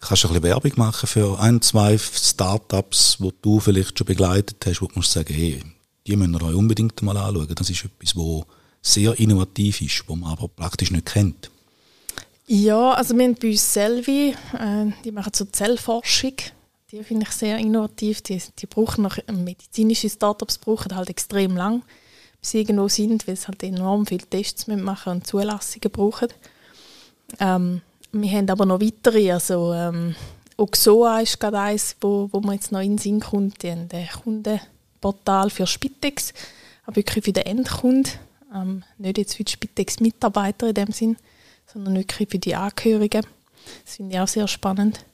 Kannst 0.00 0.24
du 0.24 0.28
ein 0.28 0.34
bisschen 0.34 0.42
Werbung 0.44 0.72
machen 0.76 1.06
für 1.06 1.38
ein, 1.40 1.60
zwei 1.60 1.98
Startups, 1.98 3.18
die 3.18 3.32
du 3.42 3.60
vielleicht 3.60 3.98
schon 3.98 4.06
begleitet 4.06 4.64
hast, 4.66 4.80
wo 4.80 4.86
du 4.86 4.92
musst 4.96 5.12
sagen, 5.12 5.34
hey, 5.34 5.62
die 6.06 6.16
müssen 6.16 6.34
ihr 6.34 6.42
euch 6.42 6.54
unbedingt 6.54 7.00
mal 7.02 7.16
anschauen. 7.16 7.52
Das 7.54 7.70
ist 7.70 7.84
etwas, 7.84 8.14
wo 8.14 8.44
sehr 8.82 9.18
innovativ 9.18 9.80
ist, 9.80 10.04
wo 10.06 10.14
man 10.14 10.32
aber 10.32 10.48
praktisch 10.48 10.90
nicht 10.90 11.06
kennt. 11.06 11.50
Ja, 12.46 12.92
also 12.92 13.16
wir 13.16 13.24
haben 13.24 13.36
bei 13.40 13.50
uns 13.50 13.72
Selvi, 13.72 14.36
äh, 14.52 14.92
die 15.04 15.12
machen 15.12 15.32
so 15.34 15.46
Zellforschung. 15.46 16.34
Die 16.92 17.02
finde 17.02 17.26
ich 17.26 17.32
sehr 17.32 17.56
innovativ. 17.58 18.20
Die, 18.20 18.40
die 18.58 18.66
brauchen 18.66 19.02
noch, 19.02 19.16
medizinische 19.32 20.10
Startups 20.10 20.58
brauchen 20.58 20.94
halt 20.94 21.08
extrem 21.08 21.56
lang, 21.56 21.82
sie 22.44 22.60
irgendwo 22.60 22.88
sind, 22.88 23.26
weil 23.26 23.36
sie 23.36 23.46
halt 23.46 23.62
enorm 23.62 24.06
viele 24.06 24.26
Tests 24.26 24.66
machen 24.66 25.12
und 25.12 25.26
Zulassungen 25.26 25.90
brauchen. 25.90 26.28
Ähm, 27.40 27.80
wir 28.12 28.30
haben 28.30 28.50
aber 28.50 28.66
noch 28.66 28.80
weitere, 28.80 29.32
also 29.32 29.72
ähm, 29.72 30.14
Oxoa 30.56 31.20
ist 31.20 31.40
gerade 31.40 31.58
eins, 31.58 31.96
wo, 32.00 32.28
wo 32.30 32.40
man 32.40 32.54
jetzt 32.54 32.70
noch 32.70 32.80
in 32.80 32.92
den 32.92 32.98
Sinn 32.98 33.20
kommt. 33.20 33.62
Die 33.62 33.70
haben 33.70 33.88
ein 33.92 34.08
Kundenportal 34.22 35.50
für 35.50 35.66
Spitex, 35.66 36.32
aber 36.84 36.96
wirklich 36.96 37.24
für 37.24 37.32
den 37.32 37.46
Endkunden. 37.46 38.12
Ähm, 38.54 38.84
nicht 38.98 39.18
jetzt 39.18 39.34
für 39.34 39.44
die 39.44 39.52
Spitex-Mitarbeiter 39.52 40.68
in 40.68 40.74
dem 40.74 40.92
Sinn, 40.92 41.16
sondern 41.66 41.96
wirklich 41.96 42.28
für 42.28 42.38
die 42.38 42.54
Angehörigen. 42.54 43.26
Das 43.84 43.96
finde 43.96 44.14
ich 44.14 44.20
auch 44.20 44.28
sehr 44.28 44.46
spannend. 44.46 45.04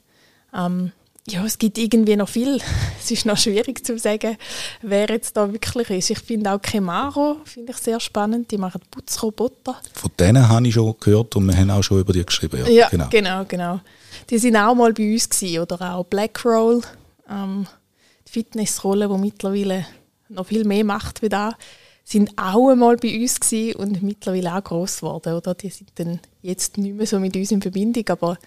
Ähm, 0.53 0.91
ja, 1.27 1.45
es 1.45 1.59
gibt 1.59 1.77
irgendwie 1.77 2.15
noch 2.15 2.29
viel. 2.29 2.59
Es 3.03 3.09
ist 3.09 3.25
noch 3.25 3.37
schwierig 3.37 3.83
zu 3.83 3.97
sagen, 3.97 4.37
wer 4.83 5.09
jetzt 5.09 5.35
da 5.35 5.51
wirklich 5.51 5.89
ist. 5.89 6.11
Ich 6.11 6.19
finde 6.19 6.51
auch 6.51 6.61
Kemaro 6.61 7.37
finde 7.45 7.71
ich 7.71 7.79
sehr 7.79 7.99
spannend. 7.99 8.51
Die 8.51 8.59
machen 8.59 8.81
Putzroboter. 8.91 9.75
Von 9.93 10.11
denen 10.19 10.47
habe 10.47 10.67
ich 10.67 10.75
schon 10.75 10.95
gehört 10.99 11.35
und 11.35 11.47
wir 11.47 11.57
haben 11.57 11.71
auch 11.71 11.81
schon 11.81 11.99
über 11.99 12.13
die 12.13 12.23
geschrieben. 12.23 12.63
Ja, 12.67 12.67
ja 12.67 12.89
genau. 12.89 13.07
genau, 13.09 13.45
genau. 13.45 13.79
Die 14.29 14.37
sind 14.37 14.55
auch 14.55 14.75
mal 14.75 14.93
bei 14.93 15.13
uns 15.13 15.29
gewesen. 15.29 15.59
Oder 15.61 15.95
auch 15.95 16.05
Blackroll, 16.05 16.81
ähm, 17.27 17.65
die 18.27 18.31
Fitnessrolle, 18.31 19.07
die 19.07 19.17
mittlerweile 19.17 19.85
noch 20.29 20.45
viel 20.45 20.63
mehr 20.63 20.85
macht 20.85 21.23
wie 21.23 21.29
da, 21.29 21.57
sind 22.03 22.37
auch 22.37 22.69
einmal 22.69 22.97
bei 22.97 23.19
uns 23.19 23.39
gewesen 23.39 23.75
und 23.77 24.03
mittlerweile 24.03 24.55
auch 24.55 24.63
gross 24.63 24.97
geworden. 24.97 25.33
Oder? 25.33 25.55
Die 25.55 25.69
sind 25.69 25.89
dann 25.95 26.19
jetzt 26.43 26.77
nicht 26.77 26.95
mehr 26.95 27.07
so 27.07 27.19
mit 27.19 27.35
uns 27.35 27.51
in 27.51 27.63
Verbindung, 27.63 28.07
aber 28.09 28.37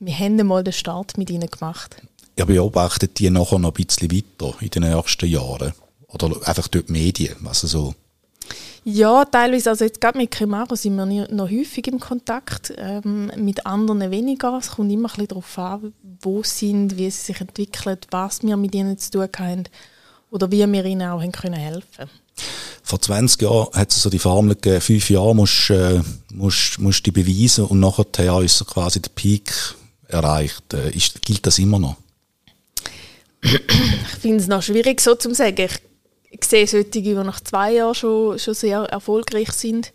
wir 0.00 0.18
haben 0.18 0.40
einmal 0.40 0.64
den 0.64 0.72
Start 0.72 1.16
mit 1.16 1.30
ihnen 1.30 1.48
gemacht 1.48 2.02
ihr 2.36 2.46
beobachtet 2.46 3.18
die 3.18 3.30
nachher 3.30 3.58
noch 3.58 3.76
ein 3.76 3.84
bisschen 3.84 4.10
weiter 4.10 4.54
in 4.60 4.68
den 4.68 4.82
ersten 4.84 5.28
Jahren? 5.28 5.72
Oder 6.08 6.46
einfach 6.46 6.68
durch 6.68 6.86
die 6.86 6.92
Medien? 6.92 7.36
Also 7.46 7.66
so. 7.66 7.94
Ja, 8.84 9.24
teilweise. 9.24 9.70
Also 9.70 9.84
jetzt 9.84 10.00
gerade 10.00 10.18
mit 10.18 10.30
Cremaro 10.30 10.74
sind 10.74 10.96
wir 10.96 11.06
noch 11.06 11.50
häufig 11.50 11.86
im 11.86 12.00
Kontakt, 12.00 12.72
ähm, 12.76 13.30
mit 13.36 13.64
anderen 13.64 14.10
weniger. 14.10 14.58
Es 14.58 14.72
kommt 14.72 14.90
immer 14.90 15.08
ein 15.08 15.12
bisschen 15.12 15.28
darauf 15.28 15.58
an, 15.58 15.92
wo 16.20 16.42
sie 16.42 16.68
sind, 16.68 16.96
wie 16.96 17.10
sie 17.10 17.26
sich 17.26 17.40
entwickeln, 17.40 17.98
was 18.10 18.42
wir 18.42 18.56
mit 18.56 18.74
ihnen 18.74 18.98
zu 18.98 19.10
tun 19.12 19.28
haben 19.38 19.64
oder 20.30 20.50
wie 20.50 20.66
wir 20.66 20.84
ihnen 20.84 21.08
auch 21.08 21.20
haben 21.22 21.30
können 21.30 21.54
helfen 21.54 22.10
Vor 22.82 23.00
20 23.00 23.42
Jahren 23.42 23.68
hat 23.72 23.92
es 23.92 24.02
so 24.02 24.10
die 24.10 24.18
Formel 24.18 24.56
gegeben, 24.56 24.80
fünf 24.80 25.10
Jahre 25.10 25.36
musst 25.36 25.68
du 25.68 25.74
äh, 25.74 26.02
musst, 26.32 26.80
musst 26.80 27.06
die 27.06 27.12
beweisen 27.12 27.66
und 27.66 27.78
nachher 27.78 28.42
ist 28.42 28.66
quasi 28.66 29.00
der 29.00 29.10
Peak 29.10 29.52
erreicht. 30.08 30.74
Äh, 30.74 30.90
ist, 30.90 31.22
gilt 31.22 31.46
das 31.46 31.58
immer 31.58 31.78
noch? 31.78 31.96
Ich 33.42 34.18
finde 34.20 34.38
es 34.38 34.48
noch 34.48 34.62
schwierig 34.62 35.00
so 35.00 35.14
zu 35.14 35.34
sagen. 35.34 35.68
Ich 36.30 36.44
sehe 36.44 36.66
solche, 36.66 36.88
die 36.90 37.14
nach 37.14 37.40
zwei 37.40 37.72
Jahren 37.74 37.94
schon, 37.94 38.38
schon 38.38 38.54
sehr 38.54 38.80
erfolgreich 38.84 39.52
sind. 39.52 39.92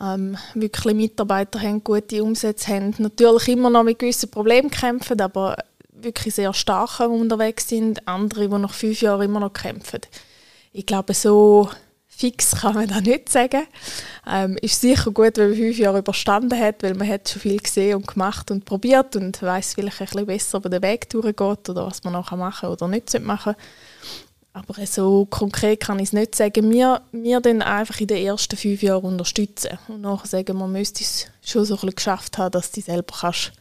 Ähm, 0.00 0.38
wirklich 0.54 0.94
Mitarbeiter 0.94 1.60
haben, 1.60 1.84
gute 1.84 2.22
Umsätze 2.22 2.68
haben, 2.68 2.94
natürlich 2.98 3.48
immer 3.48 3.68
noch 3.68 3.84
mit 3.84 3.98
gewissen 3.98 4.30
Problemen 4.30 4.70
kämpfen, 4.70 5.20
aber 5.20 5.58
wirklich 5.92 6.34
sehr 6.34 6.54
stark 6.54 7.00
unterwegs 7.00 7.68
sind. 7.68 8.08
Andere, 8.08 8.48
die 8.48 8.58
nach 8.58 8.72
fünf 8.72 9.02
Jahren 9.02 9.22
immer 9.22 9.40
noch 9.40 9.52
kämpfen. 9.52 10.00
Ich 10.72 10.86
glaube, 10.86 11.12
so 11.12 11.68
fix 12.20 12.52
kann 12.52 12.74
man 12.74 12.88
das 12.88 13.02
nicht 13.02 13.28
sagen. 13.28 13.62
Ähm, 14.26 14.56
ist 14.60 14.80
sicher 14.80 15.10
gut, 15.10 15.36
wenn 15.36 15.50
man 15.50 15.58
fünf 15.58 15.78
Jahre 15.78 15.98
überstanden 15.98 16.58
hat, 16.58 16.82
weil 16.82 16.94
man 16.94 17.08
hat 17.08 17.28
schon 17.28 17.42
viel 17.42 17.58
gesehen 17.58 17.96
und 17.96 18.06
gemacht 18.06 18.50
und 18.50 18.64
probiert 18.64 19.16
und 19.16 19.42
weiß 19.42 19.74
vielleicht 19.74 20.00
ein 20.00 20.06
bisschen 20.06 20.26
besser, 20.26 20.58
ob 20.58 20.70
der 20.70 20.82
Weg 20.82 21.08
durchgeht 21.10 21.68
oder 21.68 21.86
was 21.86 22.04
man 22.04 22.12
noch 22.12 22.30
machen 22.32 22.68
oder 22.68 22.88
nicht 22.88 23.18
machen 23.20 23.54
aber 24.52 24.86
so 24.86 25.26
konkret 25.26 25.80
kann 25.80 25.98
ich 25.98 26.08
es 26.08 26.12
nicht 26.12 26.34
sagen. 26.34 26.70
Wir, 26.70 27.02
wir 27.12 27.40
dann 27.40 27.62
einfach 27.62 28.00
in 28.00 28.08
den 28.08 28.24
ersten 28.24 28.56
fünf 28.56 28.82
Jahren 28.82 29.04
unterstützen 29.04 29.78
und 29.88 30.00
nachher 30.00 30.26
sagen, 30.26 30.58
man 30.58 30.72
müsste 30.72 31.04
es 31.04 31.26
schon 31.42 31.64
so 31.64 31.74
ein 31.74 31.76
bisschen 31.76 31.94
geschafft 31.94 32.38
haben, 32.38 32.50
dass 32.50 32.72
du 32.72 32.80
selber 32.80 33.14
kannst 33.20 33.52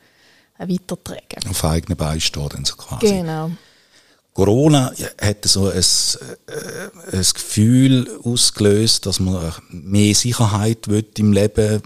äh, 0.58 0.68
weitertragen. 0.68 1.48
Auf 1.50 1.64
eigenen 1.64 1.98
Beinen 1.98 2.22
stehen 2.22 2.66
so 2.66 2.76
quasi. 2.76 3.08
Genau. 3.08 3.52
Corona 4.40 4.94
hat 5.22 5.44
so 5.44 5.68
ein, 5.68 5.76
äh, 5.78 7.18
ein 7.18 7.26
Gefühl 7.34 8.10
ausgelöst, 8.24 9.06
dass 9.06 9.20
man 9.20 9.52
mehr 9.70 10.16
Sicherheit 10.16 10.88
will 10.88 11.06
im 11.18 11.34
Leben 11.34 11.82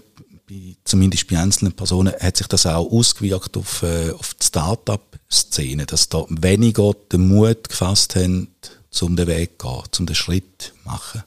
bei, 0.48 0.76
zumindest 0.84 1.26
bei 1.26 1.36
einzelnen 1.36 1.72
Personen, 1.72 2.14
hat 2.20 2.36
sich 2.36 2.46
das 2.46 2.66
auch 2.66 2.92
ausgewirkt 2.92 3.56
auf, 3.56 3.82
äh, 3.82 4.12
auf 4.12 4.34
die 4.34 4.46
Start-up-Szene, 4.46 5.84
dass 5.86 6.08
da 6.08 6.26
weniger 6.28 6.92
den 7.10 7.26
Mut 7.26 7.68
gefasst 7.68 8.14
haben, 8.14 8.54
um 9.00 9.16
den 9.16 9.26
Weg 9.26 9.60
zu 9.60 9.66
gehen, 9.66 9.82
um 9.98 10.06
den 10.06 10.14
Schritt 10.14 10.62
zu 10.62 10.70
machen. 10.84 11.24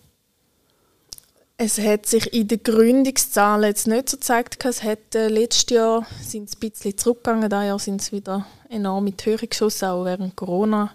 Es 1.57 1.77
hat 1.77 2.05
sich 2.05 2.31
in 2.31 2.47
den 2.47 2.63
Gründungszahlen 2.63 3.65
jetzt 3.65 3.87
nicht 3.87 4.07
so 4.07 4.15
gezeigt. 4.15 4.63
Es 4.63 4.81
hat, 4.81 5.13
äh, 5.13 5.27
letztes 5.27 5.75
Jahr 5.75 6.07
sind 6.23 6.47
es 6.47 6.55
ein 6.55 6.59
bisschen 6.61 6.97
zurückgegangen, 6.97 7.49
dieses 7.49 7.65
Jahr 7.65 7.79
sind 7.79 7.99
es 7.99 8.11
wieder 8.13 8.47
enorm 8.69 9.07
in 9.07 9.17
die 9.17 9.25
Höhe 9.25 9.45
geschossen, 9.45 9.89
auch 9.89 10.05
während 10.05 10.33
Corona 10.37 10.93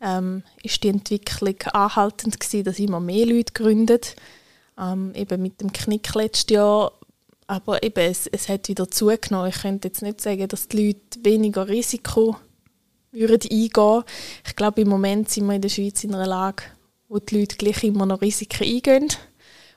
ähm, 0.00 0.42
ist 0.62 0.82
die 0.82 0.88
Entwicklung 0.88 1.56
anhaltend 1.72 2.40
gewesen, 2.40 2.64
dass 2.64 2.78
immer 2.78 3.00
mehr 3.00 3.26
Leute 3.26 3.52
gründen. 3.52 4.00
Ähm, 4.78 5.12
eben 5.14 5.42
mit 5.42 5.60
dem 5.60 5.72
Knick 5.72 6.14
letztes 6.14 6.54
Jahr. 6.54 6.92
Aber 7.46 7.82
eben, 7.82 8.10
es, 8.10 8.26
es 8.28 8.48
hat 8.48 8.68
wieder 8.68 8.90
zugenommen. 8.90 9.50
Ich 9.50 9.62
könnte 9.62 9.88
jetzt 9.88 10.02
nicht 10.02 10.20
sagen, 10.20 10.48
dass 10.48 10.68
die 10.68 10.86
Leute 10.86 11.24
weniger 11.24 11.68
Risiko 11.68 12.36
würden 13.12 13.50
eingehen 13.50 14.04
Ich 14.46 14.56
glaube, 14.56 14.82
im 14.82 14.88
Moment 14.88 15.28
sind 15.28 15.46
wir 15.46 15.54
in 15.54 15.62
der 15.62 15.68
Schweiz 15.68 16.04
in 16.04 16.14
einer 16.14 16.26
Lage, 16.26 16.62
wo 17.08 17.18
die 17.18 17.40
Leute 17.40 17.56
gleich 17.56 17.82
immer 17.82 18.06
noch 18.06 18.20
Risiken 18.20 18.64
eingehen. 18.64 19.08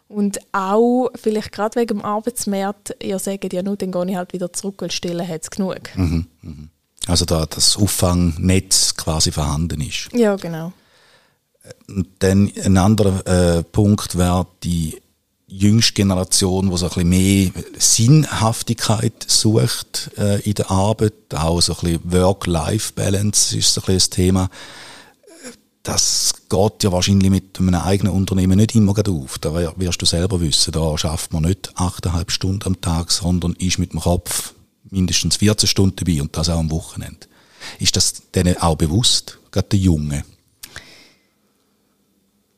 Und 0.08 0.40
auch, 0.52 1.10
vielleicht 1.16 1.52
gerade 1.52 1.80
wegen 1.80 1.98
dem 1.98 2.06
Arbeitsmarkt, 2.06 2.96
ihr 3.02 3.18
sagt 3.18 3.52
ja 3.52 3.64
nur, 3.64 3.78
dann 3.78 3.92
gehe 3.92 4.10
ich 4.12 4.16
halt 4.16 4.34
wieder 4.34 4.54
zurück, 4.54 4.76
weil 4.80 4.92
Stellen 4.92 5.28
hat 5.28 5.42
es 5.42 5.50
genug. 5.50 5.96
Mhm, 5.96 6.28
mh. 6.42 6.68
Also 7.08 7.26
da 7.26 7.46
das 7.46 7.78
Auffangnetz 7.78 8.96
quasi 8.96 9.32
vorhanden 9.32 9.82
ist. 9.82 10.10
Ja, 10.14 10.36
genau. 10.36 10.72
Und 11.88 12.08
dann 12.20 12.52
ein 12.64 12.78
anderer 12.78 13.58
äh, 13.58 13.64
Punkt 13.64 14.18
wäre 14.18 14.48
die 14.64 15.02
jüngste 15.48 15.94
Generation, 15.94 16.70
die 16.70 16.78
so 16.78 16.86
ein 16.86 16.90
bisschen 16.90 17.10
mehr 17.10 17.52
Sinnhaftigkeit 17.78 19.26
sucht 19.28 20.12
äh, 20.18 20.42
in 20.42 20.56
der 20.56 20.72
Arbeit, 20.72 21.14
auch 21.34 21.62
so 21.62 21.74
ein 21.74 21.80
bisschen 21.82 22.12
Work-Life-Balance 22.12 23.58
ist 23.58 23.74
so 23.74 23.82
ein 23.82 23.86
bisschen 23.86 23.96
das 23.96 24.10
Thema. 24.10 24.50
Das 25.84 26.34
geht 26.50 26.84
ja 26.84 26.92
wahrscheinlich 26.94 27.30
mit 27.30 27.60
einem 27.60 27.76
eigenen 27.76 28.14
Unternehmen 28.14 28.58
nicht 28.58 28.74
immer 28.74 28.96
auf. 29.08 29.38
Da 29.40 29.54
wirst 29.54 30.02
du 30.02 30.06
selber 30.06 30.40
wissen, 30.40 30.72
da 30.72 30.98
schafft 30.98 31.34
man 31.34 31.44
nicht 31.44 31.72
achteinhalb 31.76 32.32
Stunden 32.32 32.66
am 32.66 32.82
Tag, 32.82 33.12
sondern 33.12 33.54
ist 33.54 33.80
mit 33.80 33.92
dem 33.92 34.00
Kopf 34.00 34.54
mindestens 34.94 35.38
14 35.38 35.68
Stunden 35.68 35.96
dabei 35.96 36.22
und 36.22 36.36
das 36.38 36.50
auch 36.50 36.60
am 36.60 36.72
Wochenende. 36.72 37.28
Ist 37.80 37.96
das 37.96 38.32
denen 38.32 38.58
auch 38.58 38.76
bewusst, 38.76 39.40
gerade 39.52 39.70
den 39.70 39.82
Jungen? 39.82 40.24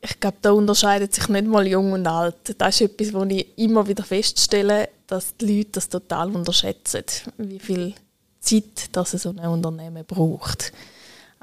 Ich 0.02 0.20
glaube, 0.20 0.36
da 0.40 0.52
unterscheidet 0.52 1.14
sich 1.14 1.28
nicht 1.28 1.46
mal 1.46 1.66
jung 1.66 1.92
und 1.92 2.06
alt. 2.06 2.54
Das 2.58 2.80
ist 2.80 2.92
etwas, 2.92 3.12
wo 3.12 3.24
ich 3.24 3.46
immer 3.56 3.88
wieder 3.88 4.04
feststelle, 4.04 4.88
dass 5.06 5.36
die 5.36 5.58
Leute 5.58 5.70
das 5.72 5.88
total 5.88 6.30
unterschätzen, 6.30 7.02
wie 7.38 7.58
viel 7.58 7.94
Zeit 8.40 8.88
das 8.92 9.10
so 9.12 9.30
ein 9.30 9.38
Unternehmen 9.38 10.04
braucht. 10.06 10.72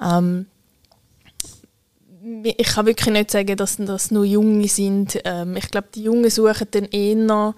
Ähm, 0.02 0.46
ich 2.44 2.68
kann 2.68 2.86
wirklich 2.86 3.12
nicht 3.14 3.32
sagen, 3.32 3.58
dass 3.58 3.76
das 3.78 4.12
nur 4.12 4.24
Junge 4.24 4.68
sind. 4.70 5.20
Ähm, 5.26 5.58
ich 5.58 5.70
glaube, 5.70 5.90
die 5.94 6.04
Jungen 6.04 6.30
suchen 6.30 6.68
dann 6.72 6.86
eher 6.86 7.54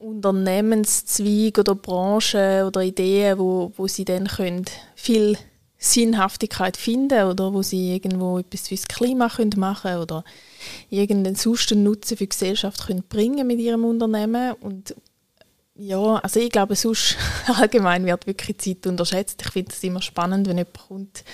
Unternehmenszweige 0.00 1.60
oder 1.60 1.74
Branchen 1.74 2.64
oder 2.64 2.82
Ideen, 2.82 3.38
wo, 3.38 3.70
wo 3.76 3.86
sie 3.86 4.06
dann 4.06 4.26
können 4.26 4.64
viel 4.96 5.36
Sinnhaftigkeit 5.76 6.76
finden 6.76 7.24
oder 7.24 7.52
wo 7.52 7.62
sie 7.62 7.94
irgendwo 7.94 8.38
etwas 8.38 8.68
fürs 8.68 8.88
Klima 8.88 9.28
können 9.28 9.52
machen 9.56 9.96
oder 9.96 10.24
irgendeinen 10.88 11.36
sonstigen 11.36 11.82
Nutzen 11.82 12.16
für 12.16 12.24
die 12.24 12.30
Gesellschaft 12.30 12.86
können 12.86 13.04
bringen 13.08 13.46
mit 13.46 13.60
ihrem 13.60 13.84
Unternehmen 13.84 14.54
und 14.60 14.94
Ja, 15.74 16.16
also 16.16 16.40
ich 16.40 16.50
glaube, 16.50 16.76
sonst 16.76 17.16
allgemein 17.46 18.04
wird 18.04 18.26
wirklich 18.26 18.58
Zeit 18.58 18.86
unterschätzt. 18.86 19.40
Ich 19.42 19.50
finde 19.50 19.72
es 19.72 19.82
immer 19.82 20.02
spannend, 20.02 20.46
wenn 20.48 20.58
jemand 20.58 20.78
kommt 20.88 21.24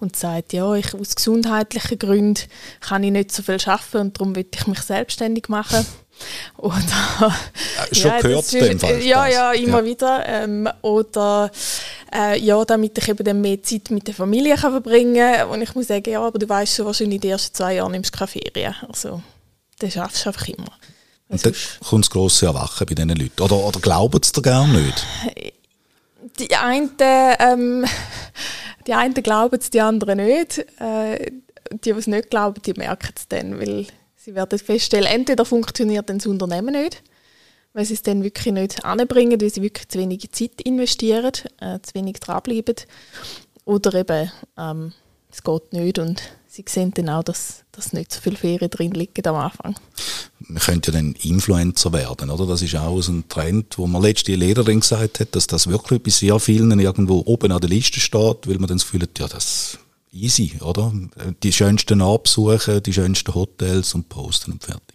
und 0.00 0.16
sagt, 0.16 0.52
ja, 0.52 0.74
ich 0.74 0.94
aus 0.94 1.14
gesundheitlichen 1.14 1.98
Gründen 1.98 2.42
kann 2.80 3.04
ich 3.04 3.12
nicht 3.12 3.30
so 3.30 3.44
viel 3.44 3.58
arbeiten 3.64 3.98
und 3.98 4.18
darum 4.18 4.34
will 4.34 4.46
ich 4.52 4.66
mich 4.66 4.80
selbstständig 4.80 5.48
machen. 5.48 5.86
Oder 6.56 6.80
ja, 7.20 7.34
schon 7.92 8.10
ja, 8.10 8.20
gehört 8.20 8.52
dem 8.52 8.78
Fall. 8.78 9.02
Ja, 9.02 9.26
ja, 9.26 9.52
immer 9.52 9.80
ja. 9.80 9.84
wieder. 9.84 10.26
Ähm, 10.26 10.68
oder 10.82 11.50
äh, 12.14 12.38
ja, 12.38 12.64
damit 12.64 12.96
ich 12.98 13.08
eben 13.08 13.24
dann 13.24 13.40
mehr 13.40 13.62
Zeit 13.62 13.90
mit 13.90 14.06
der 14.06 14.14
Familie 14.14 14.56
kann 14.56 14.72
verbringen 14.72 15.14
kann. 15.16 15.48
Und 15.50 15.62
ich 15.62 15.74
muss 15.74 15.88
sagen, 15.88 16.10
ja, 16.10 16.22
aber 16.22 16.38
du 16.38 16.48
weißt 16.48 16.76
schon 16.76 16.86
wahrscheinlich 16.86 17.20
die 17.20 17.28
ersten 17.28 17.54
zwei 17.54 17.74
Jahre 17.74 17.90
nimmst 17.90 18.14
du 18.14 18.18
keine 18.18 18.28
Ferien. 18.28 18.74
Also, 18.88 19.22
das 19.78 19.92
schaffst 19.92 20.24
du 20.24 20.30
einfach 20.30 20.48
immer. 20.48 20.72
Und 21.28 21.44
dann 21.44 21.54
kommt 21.88 22.04
das 22.04 22.10
grosse 22.10 22.46
Erwachen 22.46 22.86
bei 22.86 22.94
diesen 22.94 23.08
Leuten. 23.10 23.42
Oder, 23.42 23.56
oder 23.56 23.80
glauben 23.80 24.20
sie 24.22 24.32
dir 24.32 24.42
gar 24.42 24.66
nicht? 24.66 25.06
Die 26.38 26.54
einen, 26.54 26.90
ähm, 27.00 27.84
die 28.86 28.94
einen 28.94 29.14
glauben 29.14 29.58
es, 29.60 29.70
die 29.70 29.80
anderen 29.80 30.18
nicht. 30.18 30.58
Äh, 30.80 31.30
die, 31.72 31.78
die 31.78 31.90
es 31.90 32.06
nicht 32.06 32.30
glauben, 32.30 32.60
die 32.62 32.74
merken 32.74 33.12
es 33.16 33.28
dann, 33.28 33.58
weil 33.58 33.86
sie 34.24 34.34
werden 34.34 34.58
feststellen, 34.58 35.06
entweder 35.06 35.44
funktioniert 35.44 36.08
das 36.08 36.26
Unternehmen 36.26 36.72
nicht, 36.72 37.02
weil 37.74 37.84
sie 37.84 37.94
es 37.94 38.02
dann 38.02 38.22
wirklich 38.22 38.54
nicht 38.54 38.84
anbringen, 38.84 39.40
weil 39.40 39.50
sie 39.50 39.60
wirklich 39.60 39.88
zu 39.88 39.98
wenig 39.98 40.30
Zeit 40.32 40.62
investieren, 40.62 41.32
äh, 41.60 41.78
zu 41.82 41.94
wenig 41.94 42.20
dranbleiben. 42.20 42.76
Oder 43.66 43.94
eben, 43.94 44.30
ähm, 44.56 44.92
es 45.30 45.42
geht 45.42 45.72
nicht 45.72 45.98
und 45.98 46.22
sie 46.46 46.64
sehen 46.66 46.92
dann 46.94 47.10
auch, 47.10 47.24
dass, 47.24 47.64
dass 47.72 47.92
nicht 47.92 48.12
so 48.12 48.20
viele 48.20 48.36
Ferien 48.36 48.70
drin 48.70 48.92
liegen 48.92 49.26
am 49.26 49.36
Anfang. 49.36 49.74
Man 50.38 50.62
könnte 50.62 50.92
ja 50.92 50.98
dann 50.98 51.14
Influencer 51.22 51.92
werden, 51.92 52.30
oder? 52.30 52.46
Das 52.46 52.62
ist 52.62 52.76
auch 52.76 53.00
so 53.02 53.12
ein 53.12 53.28
Trend, 53.28 53.76
wo 53.76 53.86
man 53.86 54.02
letzte 54.02 54.34
Lehrerin 54.34 54.80
gesagt 54.80 55.20
hat, 55.20 55.34
dass 55.34 55.46
das 55.46 55.66
wirklich 55.66 56.02
bei 56.02 56.10
sehr 56.10 56.38
vielen 56.38 56.78
irgendwo 56.78 57.22
oben 57.26 57.52
an 57.52 57.60
der 57.60 57.70
Liste 57.70 58.00
steht, 58.00 58.46
weil 58.46 58.58
man 58.58 58.68
dann 58.68 58.78
das 58.78 58.84
Gefühl 58.84 59.02
hat, 59.02 59.18
ja, 59.18 59.26
das 59.26 59.78
easy, 60.14 60.58
oder? 60.60 60.92
Die 61.42 61.52
schönsten 61.52 62.00
Absuchen, 62.00 62.82
die 62.82 62.92
schönsten 62.92 63.34
Hotels 63.34 63.94
und 63.94 64.08
posten 64.08 64.52
und 64.52 64.64
fertig. 64.64 64.94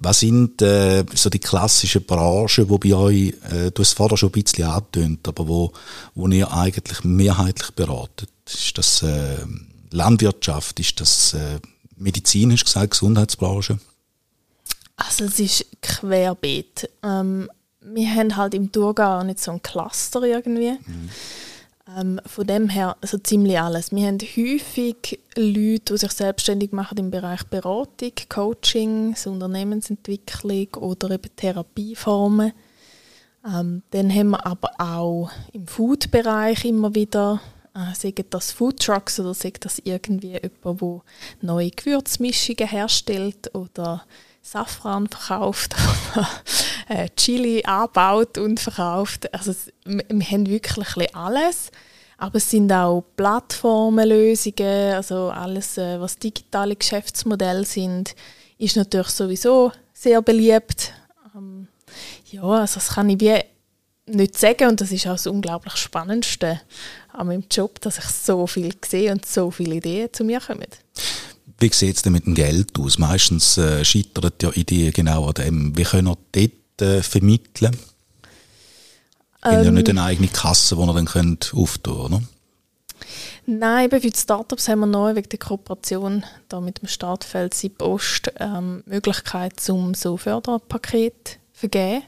Was 0.00 0.20
sind 0.20 0.62
äh, 0.62 1.04
so 1.12 1.28
die 1.28 1.40
klassischen 1.40 2.04
Branchen, 2.04 2.68
wo 2.68 2.78
bei 2.78 2.94
euch, 2.94 3.34
äh, 3.50 3.72
du 3.72 3.82
hast 3.82 3.88
es 3.88 3.92
vorher 3.94 4.16
schon 4.16 4.28
ein 4.28 4.42
bisschen 4.42 4.64
angetönt, 4.64 5.26
aber 5.26 5.48
wo, 5.48 5.72
wo 6.14 6.28
ihr 6.28 6.52
eigentlich 6.52 7.02
mehrheitlich 7.02 7.72
beratet? 7.72 8.30
Ist 8.46 8.78
das 8.78 9.02
äh, 9.02 9.38
Landwirtschaft? 9.90 10.78
Ist 10.78 11.00
das 11.00 11.34
äh, 11.34 11.58
Medizin, 11.96 12.52
hast 12.52 12.60
du 12.60 12.66
gesagt, 12.66 12.92
Gesundheitsbranche? 12.92 13.80
Also 14.96 15.24
es 15.24 15.40
ist 15.40 15.66
querbeet. 15.82 16.88
Ähm, 17.02 17.50
wir 17.80 18.14
haben 18.14 18.36
halt 18.36 18.54
im 18.54 18.70
Thurgau 18.70 19.24
nicht 19.24 19.40
so 19.40 19.50
ein 19.50 19.62
Cluster 19.62 20.22
irgendwie. 20.22 20.72
Mhm. 20.72 21.08
Ähm, 21.96 22.20
von 22.26 22.46
dem 22.46 22.68
her 22.68 22.96
also 23.00 23.16
ziemlich 23.18 23.58
alles. 23.58 23.92
Wir 23.92 24.06
haben 24.08 24.18
häufig 24.18 25.20
Leute, 25.36 25.94
die 25.94 25.96
sich 25.96 26.12
selbstständig 26.12 26.72
machen 26.72 26.98
im 26.98 27.10
Bereich 27.10 27.44
Beratung, 27.44 28.12
Coaching, 28.28 29.16
so 29.16 29.30
Unternehmensentwicklung 29.30 30.74
oder 30.74 31.10
eben 31.12 31.34
Therapieformen. 31.36 32.52
Ähm, 33.46 33.82
dann 33.90 34.14
haben 34.14 34.30
wir 34.30 34.46
aber 34.46 34.70
auch 34.78 35.30
im 35.52 35.66
Food-Bereich 35.66 36.66
immer 36.66 36.94
wieder, 36.94 37.40
äh, 37.74 37.94
sagen 37.94 38.24
das 38.28 38.52
Foodtrucks 38.52 39.18
oder 39.20 39.32
sagen 39.32 39.56
das 39.60 39.78
irgendwie 39.78 40.32
jemand, 40.32 40.80
der 40.82 41.02
neue 41.40 41.70
Gewürzmischungen 41.70 42.68
herstellt 42.68 43.54
oder 43.54 44.04
Safran 44.42 45.06
verkauft 45.06 45.74
äh, 46.88 47.08
Chili 47.16 47.62
anbaut 47.64 48.38
und 48.38 48.60
verkauft. 48.60 49.32
Also 49.32 49.54
wir, 49.84 50.26
haben 50.26 50.48
wirklich 50.48 51.14
alles. 51.14 51.70
Aber 52.16 52.36
es 52.36 52.50
sind 52.50 52.72
auch 52.72 53.04
Plattformenlösungen, 53.16 54.94
also 54.94 55.30
alles, 55.30 55.78
äh, 55.78 56.00
was 56.00 56.18
digitale 56.18 56.74
Geschäftsmodelle 56.74 57.64
sind, 57.64 58.16
ist 58.58 58.76
natürlich 58.76 59.10
sowieso 59.10 59.70
sehr 59.92 60.20
beliebt. 60.20 60.92
Ähm, 61.36 61.68
ja, 62.30 62.42
also 62.42 62.74
das 62.74 62.88
kann 62.88 63.08
ich 63.10 63.20
wie 63.20 63.38
nicht 64.06 64.36
sagen 64.36 64.68
und 64.68 64.80
das 64.80 64.90
ist 64.90 65.06
auch 65.06 65.12
das 65.12 65.26
unglaublich 65.26 65.76
Spannendste 65.76 66.60
an 67.12 67.28
meinem 67.28 67.44
Job, 67.50 67.80
dass 67.82 67.98
ich 67.98 68.04
so 68.04 68.46
viel 68.46 68.74
sehe 68.84 69.12
und 69.12 69.24
so 69.24 69.50
viele 69.50 69.76
Ideen 69.76 70.12
zu 70.12 70.24
mir 70.24 70.40
kommen. 70.40 70.66
Wie 71.60 71.72
sieht 71.72 71.96
es 71.96 72.02
denn 72.02 72.12
mit 72.12 72.26
dem 72.26 72.34
Geld 72.34 72.78
aus? 72.78 72.98
Meistens 72.98 73.58
äh, 73.58 73.84
scheitern 73.84 74.32
ja 74.40 74.50
Ideen 74.52 74.92
genau 74.92 75.26
an 75.26 75.34
dem. 75.34 75.76
Wie 75.76 75.82
können 75.82 76.06
wir 76.06 76.16
dort 76.32 76.52
äh, 76.82 77.02
vermitteln? 77.02 77.76
Ähm, 79.44 79.52
haben 79.52 79.64
ja 79.64 79.70
nicht 79.70 79.88
eine 79.88 80.02
eigene 80.02 80.28
Kasse, 80.28 80.76
die 80.76 80.82
ihr 80.82 80.94
dann 80.94 81.06
könnt 81.06 81.52
auftun 81.54 81.96
oder? 81.96 82.22
Nein, 83.46 83.88
für 83.88 84.00
die 84.00 84.12
Startups 84.14 84.68
haben 84.68 84.80
wir 84.80 84.86
neu 84.86 85.14
wegen 85.14 85.28
der 85.30 85.38
Kooperation 85.38 86.24
da 86.48 86.60
mit 86.60 86.82
dem 86.82 86.88
Startfeld 86.88 87.54
Südost 87.54 88.32
ähm, 88.38 88.82
Möglichkeit 88.84 89.58
zum 89.58 89.94
so 89.94 90.16
Förderpaket 90.16 91.38
vergeben. 91.52 92.02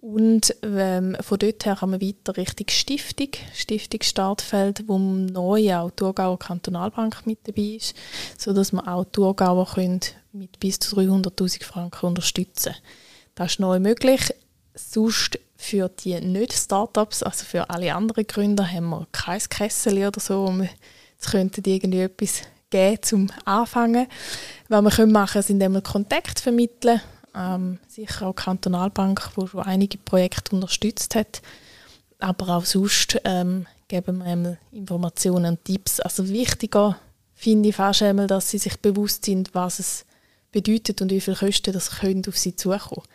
Und 0.00 0.54
ähm, 0.62 1.16
von 1.20 1.38
dort 1.38 1.66
her 1.66 1.80
haben 1.80 1.92
wir 1.92 2.00
weiter 2.00 2.36
Richtung 2.36 2.68
Stiftung, 2.70 3.30
Stiftung 3.52 4.00
Startfeld, 4.02 4.84
wo 4.86 4.98
neu 4.98 5.74
auch 5.74 5.90
die 5.90 5.96
Thurgauer 5.96 6.38
Kantonalbank 6.38 7.26
mit 7.26 7.40
dabei 7.44 7.76
ist, 7.76 7.94
sodass 8.38 8.72
wir 8.72 8.86
auch 8.86 9.04
Thurgauer 9.04 9.66
können 9.74 10.00
mit 10.32 10.58
bis 10.60 10.78
zu 10.78 10.96
300'000 10.96 11.64
Franken 11.64 12.06
unterstützen 12.06 12.74
Das 13.40 13.52
ist 13.52 13.60
neu 13.60 13.80
möglich. 13.80 14.34
Sonst 14.74 15.38
für 15.56 15.88
die 15.88 16.20
Nicht-Startups, 16.20 17.22
also 17.22 17.46
für 17.46 17.70
alle 17.70 17.94
anderen 17.94 18.26
Gründer, 18.26 18.70
haben 18.70 18.90
wir 18.90 19.06
kein 19.12 19.40
Kessel 19.40 20.06
oder 20.06 20.20
so, 20.20 20.52
wir 20.58 20.68
jetzt 21.14 21.30
könnten 21.30 21.62
die 21.62 21.76
irgendwie 21.76 22.00
etwas 22.00 22.42
geben 22.68 22.98
zum 23.00 23.30
Anfangen. 23.46 24.08
Was 24.68 24.82
wir 24.82 24.90
können 24.90 25.12
machen, 25.12 25.40
sind 25.40 25.62
einmal 25.62 25.80
Kontakt 25.80 26.38
vermitteln 26.38 27.00
ähm, 27.34 27.78
sicher 27.88 28.26
auch 28.26 28.34
Kantonalbank, 28.34 29.30
die 29.34 29.48
schon 29.48 29.62
einige 29.62 29.96
Projekte 29.96 30.54
unterstützt 30.54 31.14
hat. 31.14 31.40
Aber 32.18 32.56
auch 32.58 32.66
sonst 32.66 33.22
ähm, 33.24 33.66
geben 33.88 34.18
wir 34.18 34.26
einmal 34.26 34.58
Informationen 34.70 35.52
und 35.52 35.64
Tipps. 35.64 35.98
Also 36.00 36.28
wichtiger 36.28 36.98
finde 37.34 37.70
ich 37.70 37.76
fast 37.76 38.02
einmal, 38.02 38.26
dass 38.26 38.50
sie 38.50 38.58
sich 38.58 38.76
bewusst 38.80 39.24
sind, 39.24 39.54
was 39.54 39.78
es 39.78 40.04
bedeutet 40.52 41.00
und 41.00 41.10
wie 41.10 41.22
viele 41.22 41.38
Kosten 41.38 41.72
das 41.72 42.00
können 42.00 42.22
auf 42.28 42.36
sie 42.36 42.54
zukommen. 42.54 43.06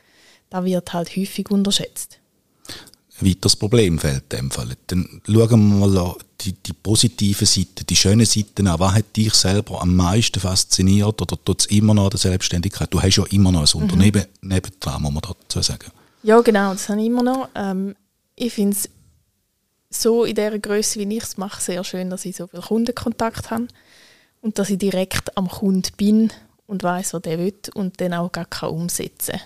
Das 0.50 0.64
wird 0.64 0.94
halt 0.94 1.16
häufig 1.16 1.50
unterschätzt 1.52 2.20
weiteres 3.22 3.56
Problemfeld 3.56 4.34
in 4.34 4.40
dem 4.40 4.52
Fall. 4.52 4.76
Dann 4.88 5.22
schauen 5.26 5.80
wir 5.80 5.88
mal 5.88 6.16
die, 6.42 6.54
die 6.54 6.74
positive 6.74 7.46
Seite, 7.46 7.86
die 7.86 7.96
schönen 7.96 8.26
Seiten 8.26 8.68
an. 8.68 8.80
Was 8.80 8.96
hat 8.96 9.16
dich 9.16 9.34
selber 9.34 9.82
am 9.82 9.96
meisten 9.96 10.40
fasziniert 10.40 11.22
oder 11.22 11.38
tut 11.44 11.62
es 11.62 11.66
immer 11.68 11.94
noch 11.94 12.06
an 12.06 12.10
der 12.12 12.20
Selbstständigkeit? 12.20 12.94
Du 12.94 13.02
hast 13.02 13.16
ja 13.16 13.26
immer 13.32 13.52
noch 13.52 13.62
ein 13.62 13.70
mhm. 13.74 13.84
Unternehmen 13.84 14.26
mhm. 14.42 14.50
nebendran, 14.50 15.02
muss 15.02 15.14
man 15.14 15.22
dazu 15.22 15.62
sagen. 15.62 15.92
Ja, 16.24 16.42
genau, 16.42 16.74
das 16.74 16.90
habe 16.90 17.00
ich 17.00 17.08
immer 17.08 17.24
noch. 17.24 17.50
Ähm, 17.56 17.96
ich 18.36 18.54
finde 18.54 18.76
es 18.76 18.90
so 19.90 20.26
in 20.26 20.36
der 20.36 20.58
Größe, 20.60 21.00
wie 21.00 21.16
ich 21.18 21.24
es 21.24 21.38
mache, 21.38 21.62
sehr 21.62 21.84
schön, 21.84 22.10
dass 22.10 22.26
ich 22.26 22.36
so 22.36 22.48
viel 22.48 22.62
Kundenkontakt 22.62 23.50
habe 23.52 23.68
und 24.42 24.60
dass 24.60 24.70
ich 24.70 24.78
direkt 24.78 25.38
am 25.38 25.48
Kunden 25.48 25.92
bin 25.96 26.34
und 26.68 26.84
weiß, 26.84 27.14
was 27.14 27.22
der 27.22 27.40
will 27.40 27.54
und 27.76 28.02
dann 28.02 28.14
auch 28.14 28.32
gar 28.32 28.46
kann 28.46 28.72
umsetzen 28.72 29.34
kann. 29.34 29.42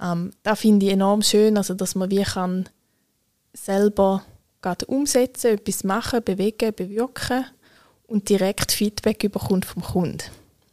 Ähm, 0.00 0.32
das 0.42 0.60
finde 0.60 0.86
ich 0.86 0.92
enorm 0.92 1.22
schön, 1.22 1.56
also 1.56 1.74
dass 1.74 1.94
man 1.94 2.10
wie 2.10 2.22
kann 2.22 2.68
selber 3.52 4.22
gerade 4.62 4.86
umsetzen, 4.86 5.54
etwas 5.54 5.84
machen, 5.84 6.22
bewegen, 6.24 6.74
bewirken 6.74 7.46
und 8.06 8.28
direkt 8.28 8.72
Feedback 8.72 9.20
bekommt 9.32 9.64
vom 9.64 9.82
Kunden. 9.82 10.18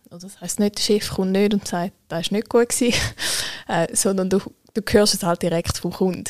Also 0.09 0.27
das 0.27 0.41
heißt 0.41 0.59
nicht, 0.59 0.77
der 0.77 0.81
Chef 0.81 1.09
kommt 1.09 1.31
nicht 1.31 1.53
und 1.53 1.67
sagt, 1.67 1.93
das 2.07 2.31
war 2.31 2.38
nicht 2.38 2.49
gut 2.49 2.69
gewesen, 2.69 2.99
äh, 3.67 3.88
sondern 3.95 4.29
du, 4.29 4.39
du 4.73 4.81
hörst 4.88 5.15
es 5.15 5.23
halt 5.23 5.41
direkt 5.41 5.77
vom 5.77 5.91
Kunden. 5.91 6.29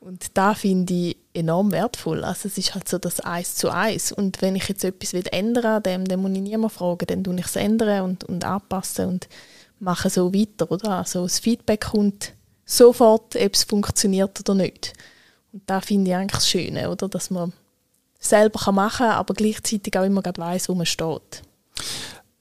Und 0.00 0.36
da 0.36 0.54
finde 0.54 0.92
ich 0.92 1.16
enorm 1.32 1.70
wertvoll. 1.70 2.24
Also 2.24 2.48
es 2.48 2.58
ist 2.58 2.74
halt 2.74 2.88
so 2.88 2.98
das 2.98 3.24
Eis 3.24 3.54
zu 3.54 3.72
Eis. 3.72 4.10
Und 4.10 4.42
wenn 4.42 4.56
ich 4.56 4.68
jetzt 4.68 4.82
etwas 4.82 5.12
will 5.12 5.24
ändern 5.30 5.80
dem, 5.80 6.04
dann 6.04 6.20
muss 6.20 6.32
ich 6.32 6.40
niemand 6.40 6.72
fragen, 6.72 7.06
dann 7.06 7.22
tue 7.22 7.38
ich 7.38 7.46
es 7.46 7.54
ändern 7.54 8.02
und, 8.02 8.24
und 8.24 8.44
anpassen 8.44 9.06
und 9.06 9.28
mache 9.82 10.08
so 10.08 10.32
weiter. 10.32 10.70
Oder? 10.70 10.98
Also 10.98 11.22
das 11.24 11.38
Feedback 11.38 11.82
kommt 11.90 12.32
sofort, 12.64 13.36
ob 13.36 13.54
es 13.54 13.64
funktioniert 13.64 14.38
oder 14.40 14.54
nicht. 14.54 14.94
Und 15.52 15.62
da 15.66 15.80
finde 15.80 16.10
ich 16.10 16.16
eigentlich 16.16 16.32
das 16.32 16.48
Schöne, 16.48 16.90
oder? 16.90 17.08
dass 17.08 17.30
man 17.30 17.52
selber 18.18 18.72
machen 18.72 19.08
kann, 19.08 19.16
aber 19.16 19.34
gleichzeitig 19.34 19.98
auch 19.98 20.04
immer 20.04 20.22
weiß, 20.22 20.68
wo 20.68 20.74
man 20.74 20.86
steht. 20.86 21.42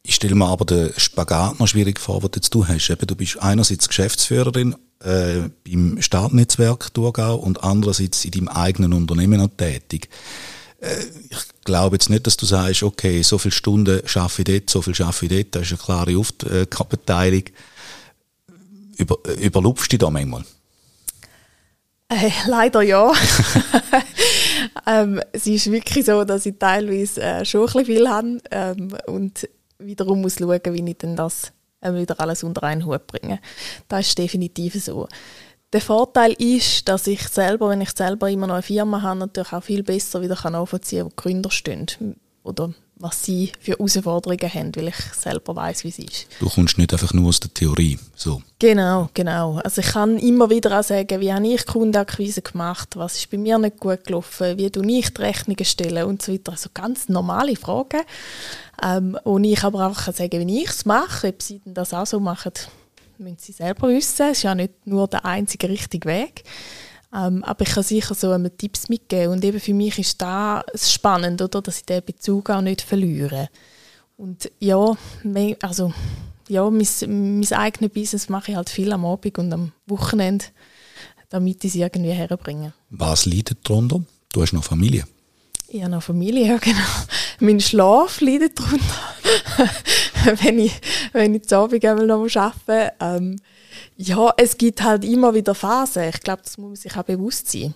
Ich 0.03 0.15
stelle 0.15 0.35
mir 0.35 0.47
aber 0.47 0.65
den 0.65 0.93
Spagat 0.95 1.59
noch 1.59 1.67
schwierig 1.67 1.99
vor, 1.99 2.23
was 2.23 2.49
du 2.49 2.67
hast. 2.67 2.89
Eben, 2.89 3.07
du 3.07 3.15
bist 3.15 3.41
einerseits 3.41 3.87
Geschäftsführerin 3.87 4.75
äh, 5.03 5.49
beim 5.65 6.01
Startnetzwerk 6.01 6.93
Thurgau 6.93 7.35
und 7.35 7.63
andererseits 7.63 8.25
in 8.25 8.31
deinem 8.31 8.47
eigenen 8.47 8.93
Unternehmen 8.93 9.39
noch 9.39 9.49
tätig. 9.49 10.09
Äh, 10.79 11.03
ich 11.29 11.37
glaube 11.63 11.95
jetzt 11.95 12.09
nicht, 12.09 12.27
dass 12.27 12.37
du 12.37 12.45
sagst, 12.45 12.83
okay, 12.83 13.21
so 13.21 13.37
viele 13.37 13.51
Stunden 13.51 14.01
schaffe 14.05 14.41
ich 14.41 14.45
dort, 14.45 14.69
so 14.69 14.81
viel 14.81 14.95
schaffe 14.95 15.25
ich 15.25 15.31
dort, 15.31 15.55
das 15.55 15.63
ist 15.63 15.71
eine 15.71 15.79
klare 15.79 16.17
Aufgabenteilung. 16.17 17.43
Über, 18.97 19.17
überlupfst 19.39 19.87
du 19.87 19.89
dich 19.89 19.99
da 19.99 20.09
manchmal? 20.09 20.43
Äh, 22.09 22.29
leider 22.47 22.81
ja. 22.81 23.13
ähm, 24.87 25.21
es 25.31 25.47
ist 25.47 25.71
wirklich 25.71 26.05
so, 26.05 26.23
dass 26.25 26.45
ich 26.45 26.55
teilweise 26.59 27.21
äh, 27.21 27.45
schon 27.45 27.61
ein 27.61 27.65
bisschen 27.67 27.85
viel 27.85 28.09
habe 28.09 28.41
ähm, 28.51 28.89
und 29.07 29.47
wiederum 29.79 30.21
muss 30.21 30.35
schauen, 30.37 30.59
wie 30.65 30.89
ich 30.89 30.97
denn 30.97 31.15
das 31.15 31.53
äh, 31.79 31.93
wieder 31.93 32.19
alles 32.19 32.43
unter 32.43 32.63
einen 32.63 32.85
Hut 32.85 33.07
bringe. 33.07 33.39
Das 33.87 34.07
ist 34.07 34.17
definitiv 34.17 34.83
so. 34.83 35.07
Der 35.73 35.81
Vorteil 35.81 36.33
ist, 36.33 36.87
dass 36.89 37.07
ich 37.07 37.21
selber, 37.29 37.69
wenn 37.69 37.81
ich 37.81 37.91
selber 37.91 38.29
immer 38.29 38.47
noch 38.47 38.55
eine 38.55 38.63
Firma 38.63 39.01
habe, 39.01 39.19
natürlich 39.19 39.53
auch 39.53 39.63
viel 39.63 39.83
besser 39.83 40.21
wieder 40.21 40.37
nachvollziehen 40.49 40.99
kann, 40.99 41.05
wo 41.05 41.09
die 41.09 41.15
Gründer 41.15 41.51
stehen. 41.51 41.87
Oder 42.43 42.73
was 43.01 43.23
sie 43.23 43.51
für 43.59 43.71
Herausforderungen 43.71 44.53
haben, 44.53 44.75
weil 44.75 44.89
ich 44.89 44.95
selber 44.95 45.55
weiß, 45.55 45.83
wie 45.83 45.89
es 45.89 45.99
ist. 45.99 46.27
Du 46.39 46.49
kommst 46.49 46.77
nicht 46.77 46.93
einfach 46.93 47.13
nur 47.13 47.29
aus 47.29 47.39
der 47.39 47.53
Theorie. 47.53 47.97
So. 48.15 48.41
Genau, 48.59 49.09
genau. 49.13 49.59
Also 49.63 49.81
ich 49.81 49.87
kann 49.87 50.17
immer 50.17 50.49
wieder 50.49 50.79
auch 50.79 50.83
sagen, 50.83 51.19
wie 51.19 51.33
habe 51.33 51.47
ich 51.47 51.65
Kundenakquise 51.65 52.41
gemacht, 52.41 52.89
was 52.95 53.15
ist 53.15 53.29
bei 53.31 53.37
mir 53.37 53.57
nicht 53.57 53.79
gut 53.79 54.03
gelaufen, 54.05 54.57
wie 54.57 54.69
du 54.69 54.83
ich 54.83 55.13
die 55.13 55.21
Rechnungen 55.21 55.65
stellen 55.65 56.05
und 56.05 56.21
so 56.21 56.31
weiter. 56.33 56.51
Also 56.51 56.69
ganz 56.73 57.09
normale 57.09 57.55
Fragen. 57.55 58.01
Ähm, 58.83 59.17
und 59.23 59.43
ich 59.43 59.63
aber 59.63 59.87
auch 59.87 59.97
kann 59.97 60.13
sagen, 60.13 60.47
wie 60.47 60.63
ich 60.63 60.69
es 60.69 60.85
mache, 60.85 61.29
ob 61.29 61.41
sie 61.41 61.61
das 61.65 61.93
auch 61.93 62.05
so 62.05 62.19
machen, 62.19 62.53
müssen 63.21 63.37
sie 63.39 63.51
selber 63.51 63.87
wissen. 63.87 64.27
Es 64.31 64.39
ist 64.39 64.43
ja 64.43 64.55
nicht 64.55 64.85
nur 64.85 65.07
der 65.07 65.25
einzige 65.25 65.69
richtige 65.69 66.09
Weg. 66.09 66.43
Ähm, 67.13 67.43
aber 67.43 67.61
ich 67.63 67.73
kann 67.73 67.83
sicher 67.83 68.15
so 68.15 68.31
einmal 68.31 68.51
Tipps 68.51 68.89
mitgeben. 68.89 69.33
Und 69.33 69.43
eben 69.43 69.59
für 69.59 69.73
mich 69.73 69.99
ist 69.99 70.21
das 70.21 70.91
spannend, 70.91 71.41
oder, 71.41 71.61
dass 71.61 71.79
ich 71.79 71.85
diesen 71.85 72.05
Bezug 72.05 72.49
auch 72.49 72.61
nicht 72.61 72.81
verliere. 72.81 73.49
Und 74.17 74.51
ja, 74.59 74.95
also, 75.61 75.93
ja 76.47 76.69
mein, 76.69 76.87
mein 77.07 77.53
eigenes 77.53 77.91
Business 77.91 78.29
mache 78.29 78.51
ich 78.51 78.57
halt 78.57 78.69
viel 78.69 78.91
am 78.91 79.05
Abend 79.05 79.37
und 79.37 79.51
am 79.51 79.71
Wochenende, 79.87 80.45
damit 81.29 81.63
ich 81.63 81.71
es 81.71 81.75
irgendwie 81.75 82.11
herbringe. 82.11 82.73
Was 82.89 83.25
leidet 83.25 83.67
darunter? 83.67 84.03
Du 84.31 84.41
hast 84.41 84.53
noch 84.53 84.63
Familie. 84.63 85.05
Ich 85.67 85.81
habe 85.81 85.91
noch 85.91 86.03
Familie, 86.03 86.47
ja 86.49 86.57
genau. 86.57 86.79
Mein 87.39 87.59
Schlaf 87.59 88.21
leidet 88.21 88.59
darunter, 88.59 89.69
wenn 90.41 90.59
ich, 90.59 90.73
wenn 91.13 91.35
ich 91.35 91.43
zu 91.43 91.57
Abend 91.57 91.83
einmal 91.85 92.07
noch 92.07 92.35
arbeite. 92.35 92.93
Ähm, 92.99 93.37
ja, 93.97 94.33
es 94.37 94.57
gibt 94.57 94.83
halt 94.83 95.05
immer 95.05 95.33
wieder 95.33 95.55
Phasen. 95.55 96.09
Ich 96.09 96.21
glaube, 96.21 96.41
das 96.43 96.57
muss 96.57 96.67
man 96.67 96.75
sich 96.75 96.97
auch 96.97 97.03
bewusst 97.03 97.51
sein. 97.51 97.73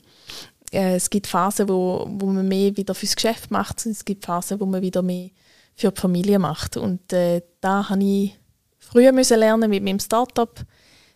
Äh, 0.72 0.96
es 0.96 1.10
gibt 1.10 1.28
Phasen, 1.28 1.70
wo, 1.70 2.08
wo 2.10 2.28
man 2.28 2.48
mehr 2.48 2.76
wieder 2.78 2.96
fürs 2.96 3.16
Geschäft 3.16 3.52
macht 3.52 3.86
und 3.86 3.92
es 3.92 4.06
gibt 4.06 4.26
Phasen, 4.26 4.60
wo 4.60 4.66
man 4.66 4.82
wieder 4.82 5.02
mehr 5.02 5.30
für 5.76 5.92
die 5.92 6.02
Familie 6.02 6.40
macht. 6.40 6.78
Und 6.78 7.12
äh, 7.14 7.42
da 7.62 7.90
habe 7.90 8.04
ich 8.04 8.38
früher 8.80 9.12
müssen 9.12 9.40
lernen 9.40 9.70
mit 9.70 9.84
meinem 9.84 10.00
Startup, 10.00 10.60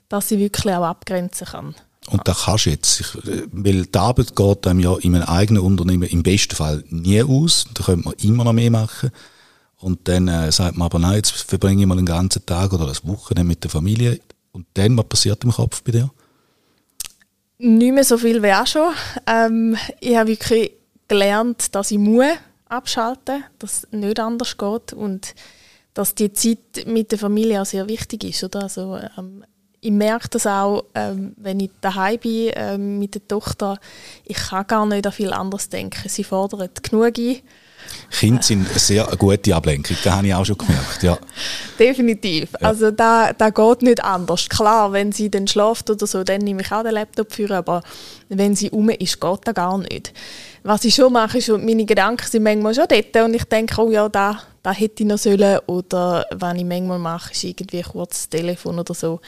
dass 0.08 0.32
ich 0.32 0.40
wirklich 0.40 0.74
auch 0.74 0.86
abgrenzen 0.86 1.48
kann. 1.48 1.76
Und 2.08 2.28
da 2.28 2.34
kannst 2.34 2.66
du 2.66 2.70
jetzt, 2.72 3.00
ich, 3.02 3.08
weil 3.52 3.86
die 3.86 4.00
Arbeit 4.00 4.36
geht 4.36 4.68
einem 4.68 4.80
ja 4.80 4.96
in 4.98 5.16
einem 5.16 5.26
eigenen 5.26 5.62
Unternehmen 5.62 6.10
im 6.10 6.24
besten 6.24 6.56
Fall 6.56 6.84
nie 6.90 7.22
aus. 7.22 7.66
Da 7.74 7.84
könnte 7.84 8.06
man 8.06 8.16
immer 8.16 8.44
noch 8.44 8.54
mehr 8.54 8.72
machen. 8.72 9.12
Und 9.80 10.08
dann 10.08 10.28
äh, 10.28 10.52
sagt 10.52 10.78
man 10.78 10.88
aber, 10.88 11.00
nein, 11.00 11.16
jetzt 11.16 11.32
verbringe 11.32 11.82
ich 11.82 11.88
mal 11.88 11.98
einen 11.98 12.06
ganzen 12.06 12.46
Tag 12.46 12.74
oder 12.74 12.86
das 12.86 13.06
Wochenende 13.08 13.48
mit 13.48 13.64
der 13.64 13.72
Familie. 13.72 14.20
Und 14.52 14.66
dann, 14.74 14.98
was 14.98 15.06
passiert 15.06 15.44
im 15.44 15.52
Kopf 15.52 15.82
bei 15.84 15.94
dir? 15.94 16.10
Nicht 17.60 17.94
mehr 17.94 18.04
so 18.04 18.18
viel 18.18 18.42
wie 18.44 18.54
auch 18.54 18.68
schon. 18.68 18.94
Ähm, 19.26 19.78
ich 20.00 20.16
habe 20.16 20.30
wirklich 20.30 20.72
gelernt, 21.08 21.74
dass 21.76 21.92
ich 21.92 21.98
muss 21.98 22.28
abschalten 22.68 23.44
dass 23.58 23.84
es 23.84 23.92
nicht 23.92 24.20
anders 24.20 24.56
geht 24.58 24.94
und 24.94 25.34
dass 25.94 26.14
die 26.14 26.32
Zeit 26.32 26.86
mit 26.86 27.12
der 27.12 27.20
Familie 27.20 27.62
auch 27.62 27.66
sehr 27.66 27.90
wichtig 27.90 28.24
ist. 28.24 28.44
Oder? 28.44 28.64
Also, 28.64 29.00
ähm, 29.18 29.44
ich 29.82 29.92
merke 29.92 30.30
das 30.30 30.46
auch, 30.46 30.86
ähm, 30.94 31.34
wenn 31.38 31.60
ich 31.60 31.72
daheim 31.82 32.20
bin 32.20 32.52
ähm, 32.54 33.00
mit 33.00 33.16
der 33.16 33.28
Tochter. 33.28 33.80
Ich 34.26 34.36
kann 34.36 34.68
gar 34.68 34.86
nicht 34.86 35.08
an 35.08 35.14
viel 35.14 35.34
anderes 35.34 35.70
denken. 35.70 36.08
Sie 36.10 36.24
fordert 36.24 36.84
genug 36.84 37.18
ein 37.18 37.38
Kinder 38.12 38.42
sind 38.42 38.70
eine 38.70 38.80
sehr 38.80 39.06
gute 39.18 39.56
Ablenkung, 39.56 39.96
das 40.04 40.14
habe 40.14 40.28
ich 40.28 40.34
auch 40.34 40.46
schon 40.46 40.58
gemerkt, 40.58 41.04
ja. 41.04 41.18
Definitiv. 41.78 42.50
Ja. 42.60 42.68
Also 42.68 42.92
da, 42.92 43.34
da 43.34 43.50
geht 43.50 43.82
nicht 43.82 44.04
anders. 44.04 44.50
Klar, 44.50 44.92
wenn 44.92 45.12
sie 45.12 45.30
dann 45.30 45.48
schläft 45.48 45.90
oder 45.90 46.06
so, 46.08 46.24
dann 46.24 46.42
nehme 46.42 46.62
ich 46.62 46.72
auch 46.72 46.84
den 46.84 46.94
Laptop 46.94 47.32
für, 47.32 47.50
aber 47.52 47.84
wenn 48.28 48.56
sie 48.56 48.70
um 48.72 48.90
ist, 48.90 49.22
geht 49.22 49.40
das 49.44 49.54
gar 49.54 49.78
nicht. 49.78 50.14
Was 50.64 50.84
ich 50.84 50.96
schon 50.96 51.14
mache, 51.14 51.38
ist, 51.38 51.50
meine 51.50 51.86
Gedanken 51.86 52.28
sind 52.28 52.44
manchmal 52.44 52.76
schon 52.76 52.88
dort 52.90 53.16
und 53.26 53.34
ich 53.34 53.46
denke, 53.46 53.82
oh 53.82 53.90
ja, 53.90 54.10
da, 54.10 54.42
da 54.62 54.72
hätte 54.72 55.04
ich 55.04 55.08
noch 55.08 55.18
sollen. 55.18 55.60
Oder 55.68 56.26
was 56.32 56.58
ich 56.58 56.66
manchmal 56.66 57.00
mache, 57.00 57.32
ist 57.32 57.44
irgendwie 57.44 57.82
kurz 57.82 58.28
das 58.28 58.30
Telefon 58.30 58.80
oder 58.80 58.94
so 58.94 59.22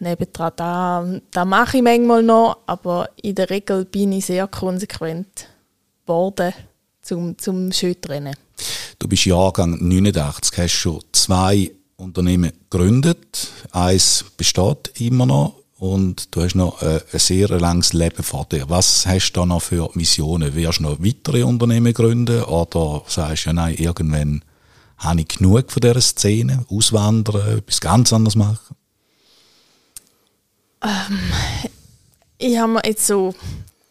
nebendran. 0.00 0.52
Da, 0.56 1.06
da 1.30 1.44
mache 1.44 1.76
ich 1.76 1.82
manchmal 1.82 2.22
noch, 2.22 2.58
aber 2.66 3.10
in 3.22 3.34
der 3.34 3.50
Regel 3.50 3.84
bin 3.84 4.12
ich 4.12 4.26
sehr 4.26 4.48
konsequent 4.48 5.46
geworden 6.04 6.52
zum, 7.02 7.36
zum 7.38 7.72
Schüttrennen. 7.72 8.34
Du 8.98 9.08
bist 9.08 9.24
Jahrgang 9.24 9.78
89, 9.80 10.58
hast 10.58 10.72
schon 10.72 11.00
zwei 11.12 11.72
Unternehmen 11.96 12.52
gegründet. 12.70 13.48
Eins 13.72 14.24
besteht 14.36 14.92
immer 15.00 15.26
noch 15.26 15.56
und 15.78 16.34
du 16.34 16.42
hast 16.42 16.54
noch 16.54 16.80
ein, 16.80 17.00
ein 17.12 17.18
sehr 17.18 17.48
langes 17.48 17.92
Leben 17.92 18.22
vor 18.22 18.46
dir. 18.46 18.68
Was 18.70 19.06
hast 19.06 19.32
du 19.32 19.40
da 19.40 19.46
noch 19.46 19.62
für 19.62 19.90
Missionen? 19.94 20.54
Wirst 20.54 20.78
du 20.78 20.84
noch 20.84 21.00
weitere 21.00 21.42
Unternehmen 21.42 21.92
gründen 21.92 22.44
oder 22.44 23.02
sagst 23.08 23.44
du, 23.44 23.50
ja 23.50 23.52
nein, 23.52 23.74
irgendwann 23.74 24.44
habe 24.98 25.20
ich 25.20 25.28
genug 25.28 25.72
von 25.72 25.80
dieser 25.80 26.00
Szene, 26.00 26.64
auswandern, 26.70 27.58
etwas 27.58 27.80
ganz 27.80 28.12
anderes 28.12 28.36
machen? 28.36 28.76
Ähm, 30.82 31.18
ich 32.38 32.56
habe 32.58 32.72
mir 32.72 32.82
jetzt 32.84 33.06
so 33.06 33.34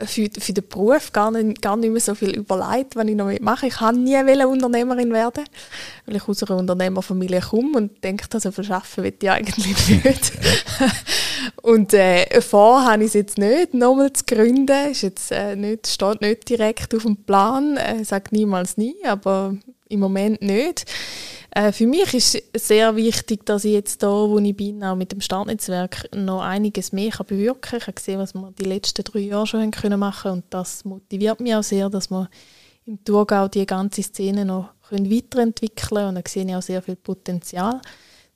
für, 0.06 0.30
für 0.38 0.54
den 0.54 0.68
Beruf 0.68 1.12
gar 1.12 1.32
nicht, 1.32 1.62
gar 1.62 1.78
nicht 1.78 1.92
mehr 1.92 2.02
so 2.02 2.16
viel 2.16 2.36
überlegt, 2.36 2.96
was 2.96 3.06
ich 3.06 3.16
noch 3.16 3.32
mache. 3.40 3.68
Ich 3.68 3.76
kann 3.76 4.04
nie 4.04 4.16
Unternehmerin 4.48 5.12
werden, 5.12 5.44
weil 6.06 6.16
ich 6.16 6.28
aus 6.28 6.44
einer 6.44 6.60
Unternehmerfamilie 6.60 7.42
komme 7.42 7.78
und 7.78 8.04
denke, 8.04 8.28
dass 8.30 8.46
ich 8.46 8.72
arbeiten 8.72 9.04
will 9.04 9.14
ich 9.20 9.30
eigentlich 9.30 9.88
nicht. 10.04 10.32
und 11.62 11.94
äh, 11.94 12.42
vor 12.42 12.86
habe 12.86 13.04
ich 13.04 13.10
es 13.10 13.14
jetzt 13.14 13.38
nicht, 13.38 13.74
nochmal 13.74 14.14
zu 14.14 14.24
gründen. 14.26 14.92
Ist 14.92 15.02
jetzt, 15.02 15.32
äh, 15.32 15.56
nicht, 15.56 15.88
steht 15.88 16.22
nicht 16.22 16.50
direkt 16.50 16.94
auf 16.96 17.04
dem 17.04 17.18
Plan. 17.18 17.78
Äh, 17.78 18.04
sage 18.04 18.30
niemals 18.32 18.78
nie, 18.78 18.96
aber 19.06 19.56
im 19.90 20.00
Moment 20.00 20.42
nicht. 20.42 20.86
Äh, 21.54 21.74
für 21.74 21.86
mich 21.86 22.14
ist 22.14 22.42
sehr 22.56 22.96
wichtig, 22.96 23.46
dass 23.46 23.66
ich 23.66 23.74
jetzt 23.74 24.02
da, 24.04 24.08
wo 24.08 24.40
ich 24.40 24.56
bin, 24.56 24.84
auch 24.84 24.96
mit 24.96 25.12
dem 25.12 25.20
Startnetzwerk 25.20 26.08
noch 26.16 26.42
einiges 26.42 26.94
mehr 26.94 27.12
kann 27.12 27.26
bewirken 27.26 27.62
kann. 27.62 27.78
Ich 27.80 27.88
habe 27.88 27.94
gesehen, 27.94 28.20
was 28.20 28.34
wir 28.34 28.52
die 28.58 28.66
letzten 28.66 29.04
drei 29.04 29.20
Jahre 29.20 29.48
schon 29.48 29.62
haben 29.62 29.72
können 29.72 30.00
machen 30.00 30.32
und 30.32 30.46
das 30.50 30.86
motiviert 30.86 31.42
mich 31.42 31.54
auch 31.54 31.64
sehr, 31.64 31.90
dass 31.90 32.10
wir 32.10 32.30
im 32.86 33.04
Thurgau 33.04 33.50
die 33.50 33.66
ganze 33.66 34.02
Szene 34.02 34.46
noch 34.46 34.70
können 34.88 35.12
weiterentwickeln 35.12 35.90
können 35.90 36.08
und 36.10 36.16
da 36.16 36.22
sehe 36.26 36.46
ich 36.46 36.56
auch 36.56 36.62
sehr 36.62 36.82
viel 36.82 36.96
Potenzial. 36.96 37.82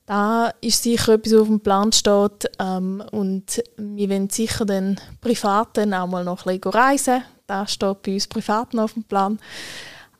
Da 0.06 0.52
ist 0.62 0.84
sicher 0.84 1.14
etwas 1.14 1.34
auf 1.34 1.48
dem 1.48 1.62
Plan 1.62 1.92
steht 1.92 2.52
ähm, 2.60 3.02
und 3.12 3.64
wir 3.78 4.10
wollen 4.10 4.30
sicher 4.30 4.66
dann 4.66 5.00
privat 5.22 5.80
auch 5.80 6.08
mal 6.08 6.24
noch 6.24 6.46
ein 6.46 6.60
bisschen 6.60 6.74
reisen. 6.74 7.24
Da 7.48 7.66
steht 7.66 8.02
bei 8.04 8.14
uns 8.14 8.28
privat 8.28 8.74
noch 8.74 8.84
auf 8.84 8.94
dem 8.94 9.04
Plan. 9.04 9.40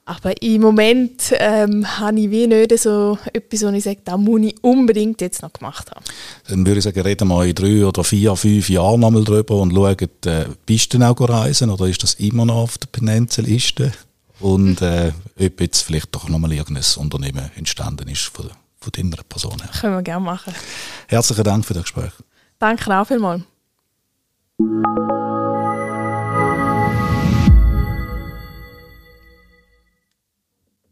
Aber 0.08 0.40
im 0.40 0.62
Moment 0.62 1.34
ähm, 1.40 2.00
habe 2.00 2.20
ich 2.20 2.30
wie 2.30 2.46
nicht 2.46 2.78
so 2.78 3.18
etwas, 3.34 3.64
wo 3.64 3.70
ich 3.70 3.84
sage, 3.84 4.02
da 4.06 4.18
muss 4.18 4.42
ich 4.42 4.64
unbedingt 4.64 5.20
jetzt 5.20 5.42
noch 5.42 5.52
gemacht 5.52 5.90
haben. 5.90 6.06
Dann 6.48 6.66
würde 6.66 6.78
ich 6.78 6.84
sagen, 6.84 7.02
reden 7.02 7.28
wir 7.28 7.44
in 7.44 7.56
drei 7.56 7.84
oder 7.84 8.04
vier, 8.04 8.36
fünf 8.36 8.70
Jahren 8.70 9.00
nochmal 9.00 9.24
drüber 9.24 9.60
und 9.60 9.74
schauen, 9.74 10.10
äh, 10.26 10.46
bist 10.64 10.94
du 10.94 11.02
auch 11.02 11.20
reisen 11.28 11.72
oder 11.72 11.88
ist 11.88 12.04
das 12.04 12.14
immer 12.16 12.46
noch 12.46 12.56
auf 12.56 12.78
der 12.78 12.88
Penenzelliste? 12.88 13.94
Und 14.40 14.82
äh, 14.84 15.12
ob 15.40 15.62
jetzt 15.62 15.82
vielleicht 15.82 16.14
doch 16.14 16.30
nochmal 16.30 16.54
irgendein 16.54 16.84
Unternehmen 16.98 17.50
entstanden 17.56 18.08
ist 18.08 18.26
von, 18.26 18.52
von 18.80 18.92
deiner 18.92 19.24
Person 19.24 19.60
her. 19.60 19.72
Können 19.82 19.96
wir 19.96 20.04
gerne 20.04 20.24
machen. 20.24 20.54
Herzlichen 21.08 21.44
Dank 21.44 21.66
für 21.66 21.74
das 21.74 21.84
Gespräch. 21.84 22.12
Danke 22.60 22.96
auch 22.96 23.08
vielmals. 23.08 23.42